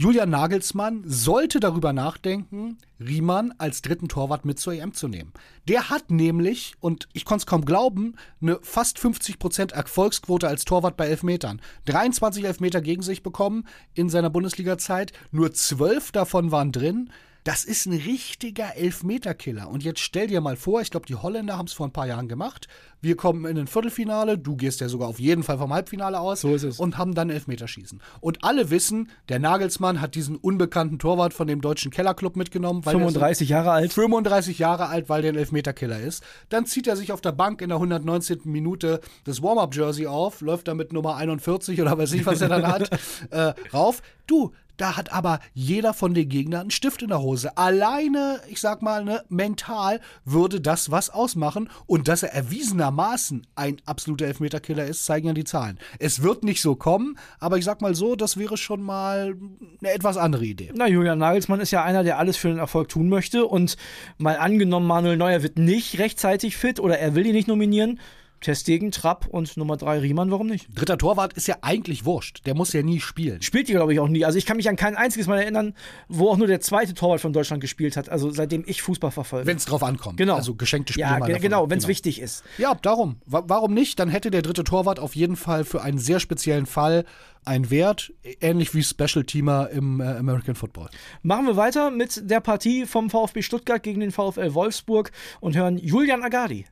Julian 0.00 0.30
Nagelsmann 0.30 1.02
sollte 1.06 1.58
darüber 1.58 1.92
nachdenken, 1.92 2.78
Riemann 3.00 3.52
als 3.58 3.82
dritten 3.82 4.06
Torwart 4.06 4.44
mit 4.44 4.60
zur 4.60 4.72
EM 4.72 4.94
zu 4.94 5.08
nehmen. 5.08 5.32
Der 5.66 5.90
hat 5.90 6.12
nämlich, 6.12 6.74
und 6.78 7.08
ich 7.14 7.24
konnte 7.24 7.42
es 7.42 7.46
kaum 7.46 7.64
glauben, 7.64 8.14
eine 8.40 8.60
fast 8.62 9.00
50% 9.00 9.72
Erfolgsquote 9.72 10.46
als 10.46 10.64
Torwart 10.64 10.96
bei 10.96 11.08
Elfmetern. 11.08 11.60
23 11.86 12.44
Elfmeter 12.44 12.80
gegen 12.80 13.02
sich 13.02 13.24
bekommen 13.24 13.66
in 13.94 14.08
seiner 14.08 14.30
Bundesliga-Zeit, 14.30 15.12
nur 15.32 15.52
12 15.52 16.12
davon 16.12 16.52
waren 16.52 16.70
drin. 16.70 17.10
Das 17.48 17.64
ist 17.64 17.86
ein 17.86 17.94
richtiger 17.94 18.76
Elfmeterkiller. 18.76 19.70
Und 19.70 19.82
jetzt 19.82 20.00
stell 20.00 20.26
dir 20.26 20.42
mal 20.42 20.54
vor, 20.54 20.82
ich 20.82 20.90
glaube, 20.90 21.06
die 21.06 21.14
Holländer 21.14 21.56
haben 21.56 21.64
es 21.64 21.72
vor 21.72 21.86
ein 21.86 21.94
paar 21.94 22.06
Jahren 22.06 22.28
gemacht. 22.28 22.68
Wir 23.00 23.16
kommen 23.16 23.46
in 23.46 23.56
ein 23.56 23.66
Viertelfinale, 23.66 24.36
du 24.36 24.54
gehst 24.54 24.82
ja 24.82 24.90
sogar 24.90 25.08
auf 25.08 25.18
jeden 25.18 25.42
Fall 25.42 25.56
vom 25.56 25.72
Halbfinale 25.72 26.20
aus 26.20 26.42
so 26.42 26.54
ist 26.54 26.64
es. 26.64 26.78
und 26.78 26.98
haben 26.98 27.14
dann 27.14 27.30
Elfmeterschießen. 27.30 28.02
Und 28.20 28.44
alle 28.44 28.68
wissen, 28.68 29.08
der 29.30 29.38
Nagelsmann 29.38 30.02
hat 30.02 30.14
diesen 30.14 30.36
unbekannten 30.36 30.98
Torwart 30.98 31.32
von 31.32 31.46
dem 31.46 31.62
deutschen 31.62 31.90
Kellerclub 31.90 32.36
mitgenommen. 32.36 32.82
35 32.82 33.48
Jahre 33.48 33.70
alt. 33.70 33.94
35 33.94 34.58
Jahre 34.58 34.88
alt, 34.88 35.08
weil 35.08 35.22
der 35.22 35.32
ein 35.32 35.38
Elfmeterkiller 35.38 36.00
ist. 36.00 36.22
Dann 36.50 36.66
zieht 36.66 36.86
er 36.86 36.96
sich 36.96 37.12
auf 37.12 37.22
der 37.22 37.32
Bank 37.32 37.62
in 37.62 37.70
der 37.70 37.76
119. 37.76 38.40
Minute 38.44 39.00
das 39.24 39.42
Warm-Up-Jersey 39.42 40.06
auf, 40.06 40.42
läuft 40.42 40.68
da 40.68 40.74
mit 40.74 40.92
Nummer 40.92 41.16
41 41.16 41.80
oder 41.80 41.96
weiß 41.96 42.12
ich, 42.12 42.26
was 42.26 42.42
er 42.42 42.50
dann 42.50 42.66
hat, 42.66 42.90
äh, 43.30 43.54
rauf. 43.72 44.02
Du, 44.26 44.52
da 44.78 44.96
hat 44.96 45.12
aber 45.12 45.40
jeder 45.52 45.92
von 45.92 46.14
den 46.14 46.28
Gegnern 46.28 46.62
einen 46.62 46.70
Stift 46.70 47.02
in 47.02 47.08
der 47.08 47.20
Hose. 47.20 47.56
Alleine, 47.58 48.40
ich 48.48 48.60
sag 48.60 48.80
mal, 48.80 49.04
ne, 49.04 49.22
mental 49.28 50.00
würde 50.24 50.60
das 50.60 50.90
was 50.90 51.10
ausmachen. 51.10 51.68
Und 51.86 52.08
dass 52.08 52.22
er 52.22 52.32
erwiesenermaßen 52.32 53.46
ein 53.54 53.76
absoluter 53.84 54.26
Elfmeterkiller 54.26 54.86
ist, 54.86 55.04
zeigen 55.04 55.26
ja 55.26 55.34
die 55.34 55.44
Zahlen. 55.44 55.78
Es 55.98 56.22
wird 56.22 56.44
nicht 56.44 56.62
so 56.62 56.76
kommen, 56.76 57.18
aber 57.40 57.58
ich 57.58 57.64
sag 57.64 57.82
mal 57.82 57.94
so, 57.94 58.16
das 58.16 58.36
wäre 58.36 58.56
schon 58.56 58.80
mal 58.80 59.36
eine 59.80 59.92
etwas 59.92 60.16
andere 60.16 60.44
Idee. 60.44 60.70
Na, 60.74 60.86
Julian 60.86 61.18
Nagelsmann 61.18 61.60
ist 61.60 61.72
ja 61.72 61.82
einer, 61.82 62.04
der 62.04 62.18
alles 62.18 62.36
für 62.36 62.48
den 62.48 62.58
Erfolg 62.58 62.88
tun 62.88 63.08
möchte. 63.08 63.46
Und 63.46 63.76
mal 64.16 64.38
angenommen, 64.38 64.86
Manuel 64.86 65.16
Neuer 65.16 65.42
wird 65.42 65.58
nicht 65.58 65.98
rechtzeitig 65.98 66.56
fit 66.56 66.80
oder 66.80 66.98
er 66.98 67.14
will 67.14 67.26
ihn 67.26 67.34
nicht 67.34 67.48
nominieren 67.48 67.98
Testegen, 68.40 68.90
Trapp 68.90 69.26
und 69.26 69.56
Nummer 69.56 69.76
drei 69.76 69.98
Riemann, 69.98 70.30
warum 70.30 70.46
nicht? 70.46 70.68
Dritter 70.74 70.98
Torwart 70.98 71.32
ist 71.32 71.48
ja 71.48 71.56
eigentlich 71.62 72.04
wurscht. 72.04 72.46
Der 72.46 72.54
muss 72.54 72.72
ja 72.72 72.82
nie 72.82 73.00
spielen. 73.00 73.42
Spielt 73.42 73.68
die, 73.68 73.72
glaube 73.72 73.92
ich, 73.92 74.00
auch 74.00 74.08
nie. 74.08 74.24
Also 74.24 74.38
ich 74.38 74.46
kann 74.46 74.56
mich 74.56 74.68
an 74.68 74.76
kein 74.76 74.96
einziges 74.96 75.26
Mal 75.26 75.40
erinnern, 75.40 75.74
wo 76.08 76.30
auch 76.30 76.36
nur 76.36 76.46
der 76.46 76.60
zweite 76.60 76.94
Torwart 76.94 77.20
von 77.20 77.32
Deutschland 77.32 77.60
gespielt 77.60 77.96
hat. 77.96 78.08
Also 78.08 78.30
seitdem 78.30 78.64
ich 78.66 78.82
Fußball 78.82 79.10
verfolge. 79.10 79.46
Wenn 79.46 79.56
es 79.56 79.64
drauf 79.64 79.82
ankommt. 79.82 80.16
Genau. 80.16 80.36
Also 80.36 80.54
geschenkte 80.54 80.92
Spiele. 80.92 81.08
Ja, 81.08 81.18
ge 81.18 81.38
genau, 81.38 81.70
wenn 81.70 81.78
es 81.78 81.84
genau. 81.84 81.90
wichtig 81.90 82.20
ist. 82.20 82.44
Ja, 82.58 82.74
darum. 82.74 83.16
W 83.26 83.38
warum 83.44 83.74
nicht? 83.74 83.98
Dann 83.98 84.08
hätte 84.08 84.30
der 84.30 84.42
dritte 84.42 84.64
Torwart 84.64 85.00
auf 85.00 85.16
jeden 85.16 85.36
Fall 85.36 85.64
für 85.64 85.82
einen 85.82 85.98
sehr 85.98 86.20
speziellen 86.20 86.66
Fall 86.66 87.04
einen 87.44 87.70
Wert, 87.70 88.12
ähnlich 88.40 88.74
wie 88.74 88.82
Special-Teamer 88.82 89.70
im 89.70 90.00
äh, 90.00 90.04
American 90.04 90.54
Football. 90.54 90.90
Machen 91.22 91.46
wir 91.46 91.56
weiter 91.56 91.90
mit 91.90 92.30
der 92.30 92.40
Partie 92.40 92.84
vom 92.86 93.10
VfB 93.10 93.42
Stuttgart 93.42 93.82
gegen 93.82 94.00
den 94.00 94.10
VfL 94.10 94.54
Wolfsburg 94.54 95.10
und 95.40 95.56
hören 95.56 95.78
Julian 95.78 96.22
Agadi. 96.22 96.66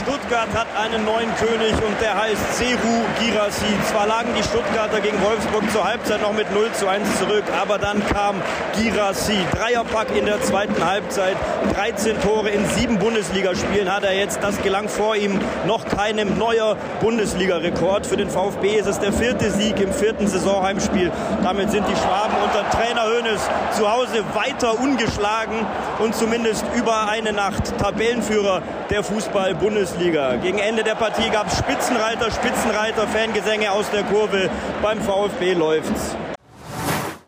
Stuttgart 0.00 0.48
hat 0.54 0.66
einen 0.78 1.04
neuen 1.04 1.28
König 1.36 1.74
und 1.74 2.00
der 2.00 2.16
heißt 2.18 2.56
Seru 2.56 3.04
Girassi. 3.18 3.66
Zwar 3.90 4.06
lagen 4.06 4.30
die 4.36 4.42
Stuttgarter 4.42 5.00
gegen 5.00 5.20
Wolfsburg 5.22 5.70
zur 5.72 5.84
Halbzeit 5.84 6.22
noch 6.22 6.32
mit 6.32 6.50
0 6.52 6.72
zu 6.72 6.88
1 6.88 7.18
zurück, 7.18 7.44
aber 7.60 7.78
dann 7.78 8.02
kam 8.06 8.40
Girassi. 8.76 9.36
Dreierpack 9.52 10.16
in 10.16 10.24
der 10.24 10.40
zweiten 10.42 10.84
Halbzeit, 10.84 11.36
13 11.74 12.20
Tore 12.22 12.48
in 12.48 12.66
sieben 12.70 12.98
Bundesligaspielen 12.98 13.92
hat 13.92 14.04
er 14.04 14.14
jetzt. 14.16 14.42
Das 14.42 14.62
gelang 14.62 14.88
vor 14.88 15.16
ihm 15.16 15.38
noch 15.66 15.86
keinem 15.86 16.38
neuer 16.38 16.76
Bundesliga-Rekord. 17.00 18.06
Für 18.06 18.16
den 18.16 18.30
VfB 18.30 18.78
ist 18.78 18.86
es 18.86 19.00
der 19.00 19.12
vierte 19.12 19.50
Sieg 19.50 19.78
im 19.80 19.92
vierten 19.92 20.26
Saisonheimspiel. 20.26 21.12
Damit 21.42 21.70
sind 21.70 21.86
die 21.86 21.96
Schwaben 21.96 22.36
unter 22.42 22.68
Trainer 22.70 23.04
Hoeneß 23.04 23.40
zu 23.76 23.90
Hause 23.90 24.24
weiter 24.32 24.80
ungeschlagen 24.80 25.66
und 25.98 26.14
zumindest 26.14 26.64
über 26.74 27.08
eine 27.08 27.32
Nacht 27.32 27.76
Tabellenführer 27.78 28.62
der 28.88 29.04
Fußball-Bundesliga. 29.04 29.89
Gegen 29.98 30.58
Ende 30.58 30.84
der 30.84 30.94
Partie 30.94 31.30
gab 31.30 31.46
es 31.48 31.58
Spitzenreiter, 31.58 32.30
Spitzenreiter, 32.30 33.06
Fangesänge 33.08 33.72
aus 33.72 33.90
der 33.90 34.04
Kurve. 34.04 34.48
Beim 34.82 35.00
VfB 35.00 35.54
läuft's. 35.54 36.16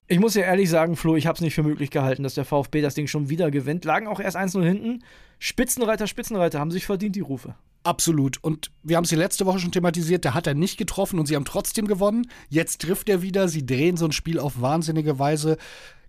Ich 0.07 0.19
muss 0.19 0.35
ja 0.35 0.43
ehrlich 0.43 0.69
sagen, 0.69 0.97
Flo, 0.97 1.17
ich 1.17 1.27
habe 1.27 1.37
es 1.37 1.41
nicht 1.41 1.55
für 1.55 1.63
möglich 1.63 1.91
gehalten, 1.91 2.23
dass 2.23 2.35
der 2.35 2.45
VfB 2.45 2.83
das 2.83 2.95
Ding 2.95 3.07
schon 3.07 3.29
wieder 3.29 3.51
gewinnt. 3.51 3.85
Lagen 3.85 4.07
auch 4.07 4.21
erst 4.21 4.37
1-0 4.37 4.63
hinten. 4.63 5.05
Spitzenreiter, 5.39 6.07
Spitzenreiter 6.07 6.61
haben 6.61 6.71
sich 6.71 6.87
verdient, 6.87 7.17
die 7.17 7.21
Rufe. 7.21 7.55
Absolut. 7.85 8.39
Und 8.43 8.71
wir 8.83 8.97
haben 8.97 9.05
es 9.05 9.11
die 9.11 9.17
letzte 9.17 9.47
Woche 9.47 9.59
schon 9.59 9.73
thematisiert, 9.73 10.25
da 10.25 10.35
hat 10.35 10.47
er 10.47 10.55
nicht 10.55 10.79
getroffen 10.79 11.19
und 11.19 11.27
sie 11.27 11.35
haben 11.35 11.45
trotzdem 11.45 11.87
gewonnen. 11.87 12.29
Jetzt 12.49 12.83
trifft 12.83 13.09
er 13.09 13.23
wieder, 13.23 13.49
sie 13.49 13.67
drehen 13.67 13.97
so 13.97 14.05
ein 14.05 14.13
Spiel 14.13 14.39
auf 14.39 14.61
wahnsinnige 14.61 15.19
Weise. 15.19 15.57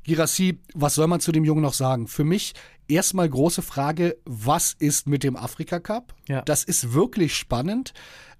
Girassi, 0.04 0.60
was 0.74 0.96
soll 0.96 1.08
man 1.08 1.22
zu 1.22 1.32
dem 1.32 1.46
Jungen 1.46 1.62
noch 1.62 1.74
sagen? 1.74 2.08
Für 2.08 2.26
mich 2.26 2.54
erstmal 2.88 3.30
große 3.30 3.62
Frage, 3.62 4.18
was 4.26 4.74
ist 4.74 5.08
mit 5.08 5.24
dem 5.24 5.36
Afrika 5.36 5.80
Cup? 5.80 6.14
Ja. 6.28 6.42
Das 6.42 6.64
ist 6.64 6.94
wirklich 6.94 7.36
spannend. 7.36 7.94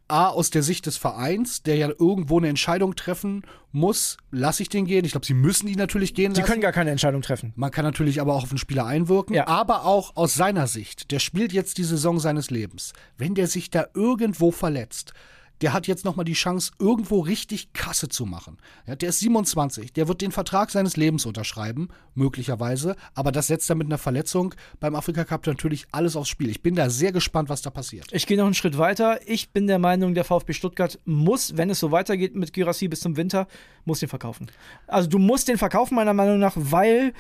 A, 0.10 0.28
aus 0.28 0.50
der 0.50 0.64
Sicht 0.64 0.86
des 0.86 0.98
Vereins, 0.98 1.64
der 1.64 1.78
ja 1.78 1.88
irgendwo 1.88 2.38
eine 2.38 2.50
Entscheidung 2.50 2.96
treffen 2.96 3.44
muss, 3.72 4.18
lasse 4.32 4.62
ich 4.62 4.70
den 4.70 4.86
gehen. 4.86 5.06
Ich 5.06 5.12
glaube, 5.12 5.26
sie 5.26 5.34
müssen 5.34 5.66
die 5.66 5.78
natürlich 5.78 6.14
gehen 6.14 6.32
lassen. 6.32 6.44
Sie 6.44 6.48
können 6.48 6.62
gar 6.62 6.74
keine 6.74 6.92
Entscheidung 6.92 7.22
treffen. 7.22 7.54
Man 7.56 7.72
kann 7.72 7.86
natürlich 7.86 8.20
aber 8.20 8.34
auch 8.36 8.44
auf 8.44 8.50
den 8.50 8.58
Spieler 8.58 8.86
einwirken. 8.86 9.34
Ja. 9.34 9.48
Aber 9.48 9.86
auch 9.86 10.16
aus 10.16 10.34
seiner 10.34 10.68
Sicht, 10.68 11.12
der 11.12 11.20
spielt 11.20 11.54
jetzt 11.54 11.78
die 11.78 11.84
Saison 11.84 12.20
seines 12.20 12.52
Lebens. 12.52 12.94
Wenn 13.18 13.34
der 13.34 13.48
sich 13.48 13.70
da 13.70 13.88
irgendwo 13.94 14.52
verletzt, 14.52 15.14
der 15.64 15.72
hat 15.72 15.88
jetzt 15.88 16.04
nochmal 16.04 16.26
die 16.26 16.34
Chance, 16.34 16.74
irgendwo 16.78 17.22
richtig 17.22 17.72
Kasse 17.72 18.10
zu 18.10 18.26
machen. 18.26 18.58
Ja, 18.86 18.98
der 18.98 19.10
ist 19.10 19.22
27, 19.22 19.94
der 19.94 20.10
wird 20.10 20.22
den 20.22 20.34
Vertrag 20.34 20.70
seines 20.70 20.98
Lebens 20.98 21.26
unterschreiben, 21.26 21.88
möglicherweise, 22.16 22.98
aber 23.16 23.32
das 23.32 23.48
setzt 23.48 23.70
er 23.70 23.78
mit 23.78 23.88
einer 23.88 23.98
Verletzung 23.98 24.54
beim 24.82 24.94
Afrika 24.94 25.24
Cup 25.24 25.48
natürlich 25.48 25.88
alles 25.94 26.18
aufs 26.18 26.28
Spiel. 26.28 26.50
Ich 26.50 26.62
bin 26.62 26.76
da 26.76 26.90
sehr 26.90 27.14
gespannt, 27.14 27.48
was 27.48 27.62
da 27.62 27.70
passiert. 27.70 28.08
Ich 28.12 28.28
gehe 28.28 28.38
noch 28.38 28.44
einen 28.44 28.56
Schritt 28.56 28.78
weiter. 28.78 29.22
Ich 29.26 29.52
bin 29.52 29.68
der 29.68 29.80
Meinung, 29.80 30.14
der 30.14 30.26
VfB 30.26 30.52
Stuttgart 30.52 31.00
muss, 31.06 31.56
wenn 31.56 31.70
es 31.70 31.80
so 31.80 31.92
weitergeht 31.92 32.36
mit 32.36 32.52
Girassi 32.52 32.90
bis 32.90 33.00
zum 33.00 33.16
Winter, 33.16 33.48
muss 33.86 34.02
den 34.02 34.10
verkaufen. 34.10 34.48
Also 34.88 35.08
du 35.08 35.18
musst 35.18 35.48
den 35.48 35.58
verkaufen, 35.58 35.96
meiner 35.96 36.14
Meinung 36.14 36.40
nach, 36.40 36.56
weil 36.58 37.14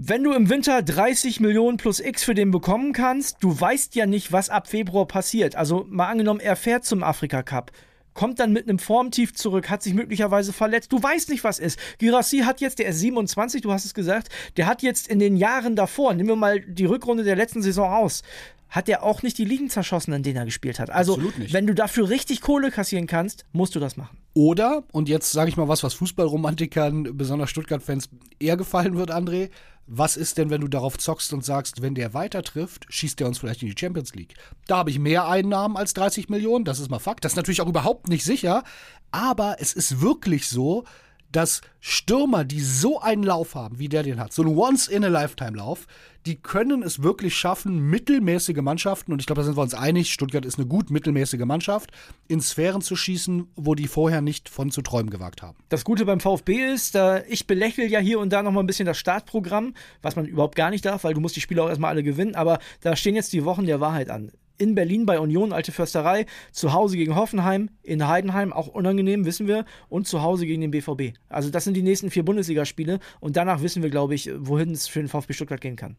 wenn 0.00 0.22
du 0.22 0.32
im 0.32 0.48
Winter 0.48 0.80
30 0.80 1.40
Millionen 1.40 1.76
plus 1.76 1.98
X 1.98 2.22
für 2.22 2.34
den 2.34 2.52
bekommen 2.52 2.92
kannst, 2.92 3.38
du 3.40 3.60
weißt 3.60 3.96
ja 3.96 4.06
nicht, 4.06 4.30
was 4.30 4.48
ab 4.48 4.68
Februar 4.68 5.06
passiert. 5.06 5.56
Also 5.56 5.86
mal 5.88 6.06
angenommen, 6.06 6.38
er 6.38 6.54
fährt 6.54 6.84
zum 6.84 7.02
Afrika 7.02 7.42
Cup 7.42 7.72
kommt 8.14 8.40
dann 8.40 8.52
mit 8.52 8.68
einem 8.68 8.80
Formtief 8.80 9.32
zurück, 9.32 9.70
hat 9.70 9.80
sich 9.80 9.94
möglicherweise 9.94 10.52
verletzt. 10.52 10.90
Du 10.90 11.00
weißt 11.00 11.28
nicht, 11.28 11.44
was 11.44 11.60
ist. 11.60 11.78
Girassi 11.98 12.38
hat 12.38 12.60
jetzt, 12.60 12.80
der 12.80 12.88
ist 12.88 12.98
27, 12.98 13.62
du 13.62 13.70
hast 13.70 13.84
es 13.84 13.94
gesagt, 13.94 14.28
der 14.56 14.66
hat 14.66 14.82
jetzt 14.82 15.06
in 15.06 15.20
den 15.20 15.36
Jahren 15.36 15.76
davor, 15.76 16.14
nehmen 16.14 16.30
wir 16.30 16.34
mal 16.34 16.58
die 16.58 16.84
Rückrunde 16.84 17.22
der 17.22 17.36
letzten 17.36 17.62
Saison 17.62 17.88
aus, 17.88 18.24
hat 18.68 18.88
er 18.88 19.02
auch 19.02 19.22
nicht 19.22 19.38
die 19.38 19.44
Ligen 19.44 19.70
zerschossen, 19.70 20.12
in 20.12 20.22
denen 20.22 20.36
er 20.36 20.44
gespielt 20.44 20.78
hat. 20.78 20.90
Also, 20.90 21.18
wenn 21.50 21.66
du 21.66 21.74
dafür 21.74 22.08
richtig 22.08 22.40
Kohle 22.40 22.70
kassieren 22.70 23.06
kannst, 23.06 23.44
musst 23.52 23.74
du 23.74 23.80
das 23.80 23.96
machen. 23.96 24.18
Oder, 24.34 24.84
und 24.92 25.08
jetzt 25.08 25.32
sage 25.32 25.48
ich 25.48 25.56
mal 25.56 25.68
was, 25.68 25.82
was 25.82 25.94
Fußballromantikern, 25.94 27.16
besonders 27.16 27.50
Stuttgart-Fans, 27.50 28.10
eher 28.38 28.56
gefallen 28.56 28.96
wird, 28.96 29.10
André, 29.10 29.50
was 29.90 30.18
ist 30.18 30.36
denn, 30.36 30.50
wenn 30.50 30.60
du 30.60 30.68
darauf 30.68 30.98
zockst 30.98 31.32
und 31.32 31.44
sagst, 31.44 31.80
wenn 31.80 31.94
der 31.94 32.12
weiter 32.12 32.42
trifft, 32.42 32.86
schießt 32.90 33.18
der 33.18 33.26
uns 33.26 33.38
vielleicht 33.38 33.62
in 33.62 33.70
die 33.70 33.74
Champions 33.78 34.14
League? 34.14 34.34
Da 34.66 34.76
habe 34.76 34.90
ich 34.90 34.98
mehr 34.98 35.26
Einnahmen 35.26 35.78
als 35.78 35.94
30 35.94 36.28
Millionen, 36.28 36.66
das 36.66 36.78
ist 36.78 36.90
mal 36.90 36.98
Fakt. 36.98 37.24
Das 37.24 37.32
ist 37.32 37.36
natürlich 37.36 37.62
auch 37.62 37.68
überhaupt 37.68 38.08
nicht 38.08 38.22
sicher, 38.22 38.64
aber 39.10 39.56
es 39.60 39.72
ist 39.72 40.02
wirklich 40.02 40.46
so, 40.46 40.84
dass 41.32 41.60
Stürmer, 41.80 42.44
die 42.44 42.60
so 42.60 43.00
einen 43.00 43.22
Lauf 43.22 43.54
haben, 43.54 43.78
wie 43.78 43.88
der 43.88 44.02
den 44.02 44.20
hat, 44.20 44.32
so 44.32 44.42
einen 44.42 44.56
Once-in-a-Lifetime-Lauf, 44.56 45.86
die 46.26 46.36
können 46.36 46.82
es 46.82 47.02
wirklich 47.02 47.36
schaffen, 47.36 47.88
mittelmäßige 47.88 48.58
Mannschaften, 48.58 49.12
und 49.12 49.20
ich 49.20 49.26
glaube, 49.26 49.40
da 49.40 49.44
sind 49.44 49.56
wir 49.56 49.62
uns 49.62 49.74
einig, 49.74 50.12
Stuttgart 50.12 50.44
ist 50.44 50.58
eine 50.58 50.66
gut 50.66 50.90
mittelmäßige 50.90 51.44
Mannschaft, 51.44 51.90
in 52.26 52.40
Sphären 52.40 52.82
zu 52.82 52.96
schießen, 52.96 53.48
wo 53.56 53.74
die 53.74 53.88
vorher 53.88 54.20
nicht 54.20 54.48
von 54.48 54.70
zu 54.70 54.82
träumen 54.82 55.10
gewagt 55.10 55.42
haben. 55.42 55.56
Das 55.68 55.84
Gute 55.84 56.04
beim 56.04 56.20
VfB 56.20 56.72
ist, 56.72 56.94
da 56.94 57.22
ich 57.28 57.46
belächle 57.46 57.86
ja 57.86 58.00
hier 58.00 58.18
und 58.18 58.30
da 58.32 58.42
nochmal 58.42 58.62
ein 58.62 58.66
bisschen 58.66 58.86
das 58.86 58.98
Startprogramm, 58.98 59.74
was 60.02 60.16
man 60.16 60.26
überhaupt 60.26 60.56
gar 60.56 60.70
nicht 60.70 60.84
darf, 60.84 61.04
weil 61.04 61.14
du 61.14 61.20
musst 61.20 61.36
die 61.36 61.40
Spiele 61.40 61.62
auch 61.62 61.68
erstmal 61.68 61.90
alle 61.90 62.02
gewinnen, 62.02 62.34
aber 62.34 62.58
da 62.80 62.96
stehen 62.96 63.14
jetzt 63.14 63.32
die 63.32 63.44
Wochen 63.44 63.64
der 63.64 63.80
Wahrheit 63.80 64.10
an 64.10 64.32
in 64.58 64.74
Berlin 64.74 65.06
bei 65.06 65.18
Union, 65.18 65.52
Alte 65.52 65.72
Försterei, 65.72 66.26
zu 66.52 66.72
Hause 66.72 66.96
gegen 66.96 67.16
Hoffenheim, 67.16 67.70
in 67.82 68.06
Heidenheim, 68.06 68.52
auch 68.52 68.66
unangenehm, 68.68 69.24
wissen 69.24 69.46
wir, 69.46 69.64
und 69.88 70.06
zu 70.06 70.22
Hause 70.22 70.46
gegen 70.46 70.60
den 70.60 70.70
BVB. 70.70 71.16
Also 71.28 71.50
das 71.50 71.64
sind 71.64 71.74
die 71.74 71.82
nächsten 71.82 72.10
vier 72.10 72.24
Bundesligaspiele 72.24 72.98
und 73.20 73.36
danach 73.36 73.62
wissen 73.62 73.82
wir, 73.82 73.90
glaube 73.90 74.14
ich, 74.14 74.30
wohin 74.36 74.72
es 74.72 74.88
für 74.88 75.00
den 75.00 75.08
VfB 75.08 75.32
Stuttgart 75.32 75.60
gehen 75.60 75.76
kann. 75.76 75.96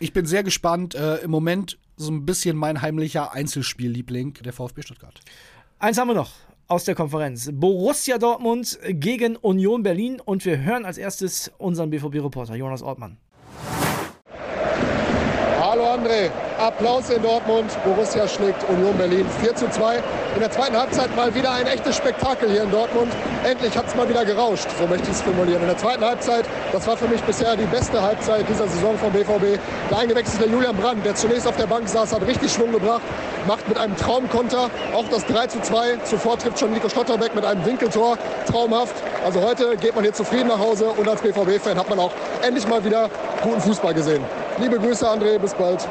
Ich 0.00 0.12
bin 0.12 0.26
sehr 0.26 0.42
gespannt. 0.42 0.94
Äh, 0.94 1.16
Im 1.16 1.30
Moment 1.30 1.78
so 1.96 2.10
ein 2.12 2.24
bisschen 2.24 2.56
mein 2.56 2.82
heimlicher 2.82 3.32
Einzelspielliebling, 3.32 4.34
der 4.44 4.52
VfB 4.52 4.82
Stuttgart. 4.82 5.20
Eins 5.78 5.98
haben 5.98 6.08
wir 6.08 6.14
noch 6.14 6.32
aus 6.68 6.84
der 6.84 6.94
Konferenz. 6.94 7.50
Borussia 7.52 8.18
Dortmund 8.18 8.78
gegen 8.88 9.36
Union 9.36 9.82
Berlin 9.82 10.20
und 10.20 10.44
wir 10.44 10.60
hören 10.60 10.84
als 10.84 10.98
erstes 10.98 11.50
unseren 11.58 11.90
BVB-Reporter 11.90 12.54
Jonas 12.54 12.82
Ortmann. 12.82 13.16
André, 15.98 16.30
Applaus 16.58 17.10
in 17.10 17.20
Dortmund. 17.22 17.70
Borussia 17.84 18.28
schlägt 18.28 18.62
Union 18.68 18.96
Berlin 18.96 19.26
4 19.40 19.56
zu 19.56 19.68
2. 19.68 19.96
In 20.34 20.40
der 20.40 20.50
zweiten 20.50 20.76
Halbzeit 20.76 21.14
mal 21.16 21.34
wieder 21.34 21.50
ein 21.50 21.66
echtes 21.66 21.96
Spektakel 21.96 22.48
hier 22.50 22.62
in 22.62 22.70
Dortmund. 22.70 23.12
Endlich 23.42 23.76
hat 23.76 23.88
es 23.88 23.96
mal 23.96 24.08
wieder 24.08 24.24
gerauscht, 24.24 24.68
so 24.78 24.86
möchte 24.86 25.10
ich 25.10 25.16
es 25.16 25.22
formulieren. 25.22 25.60
In 25.62 25.66
der 25.66 25.76
zweiten 25.76 26.04
Halbzeit, 26.04 26.44
das 26.70 26.86
war 26.86 26.96
für 26.96 27.08
mich 27.08 27.20
bisher 27.22 27.56
die 27.56 27.64
beste 27.64 28.00
Halbzeit 28.00 28.48
dieser 28.48 28.68
Saison 28.68 28.96
vom 28.96 29.12
BVB. 29.12 29.58
Der 29.90 29.98
eingewechselte 29.98 30.48
Julian 30.48 30.76
Brandt, 30.76 31.04
der 31.04 31.16
zunächst 31.16 31.48
auf 31.48 31.56
der 31.56 31.66
Bank 31.66 31.88
saß, 31.88 32.12
hat 32.12 32.24
richtig 32.24 32.52
Schwung 32.52 32.70
gebracht, 32.70 33.02
macht 33.48 33.68
mit 33.68 33.76
einem 33.76 33.96
Traumkonter 33.96 34.70
auch 34.94 35.08
das 35.10 35.26
3 35.26 35.48
zu 35.48 35.60
2. 35.60 35.96
Zuvor 36.04 36.38
trifft 36.38 36.60
schon 36.60 36.72
Nico 36.72 36.88
Stotterbeck 36.88 37.34
mit 37.34 37.44
einem 37.44 37.64
Winkeltor. 37.66 38.16
Traumhaft. 38.46 38.94
Also 39.24 39.42
heute 39.42 39.76
geht 39.76 39.96
man 39.96 40.04
hier 40.04 40.12
zufrieden 40.12 40.46
nach 40.46 40.60
Hause 40.60 40.90
und 40.90 41.08
als 41.08 41.20
BVB-Fan 41.22 41.76
hat 41.76 41.90
man 41.90 41.98
auch 41.98 42.12
endlich 42.42 42.68
mal 42.68 42.84
wieder 42.84 43.10
guten 43.42 43.60
Fußball 43.60 43.94
gesehen. 43.94 44.24
Liebe 44.60 44.76
Grüße, 44.76 45.08
André, 45.08 45.38
bis 45.38 45.54
bald. 45.54 45.88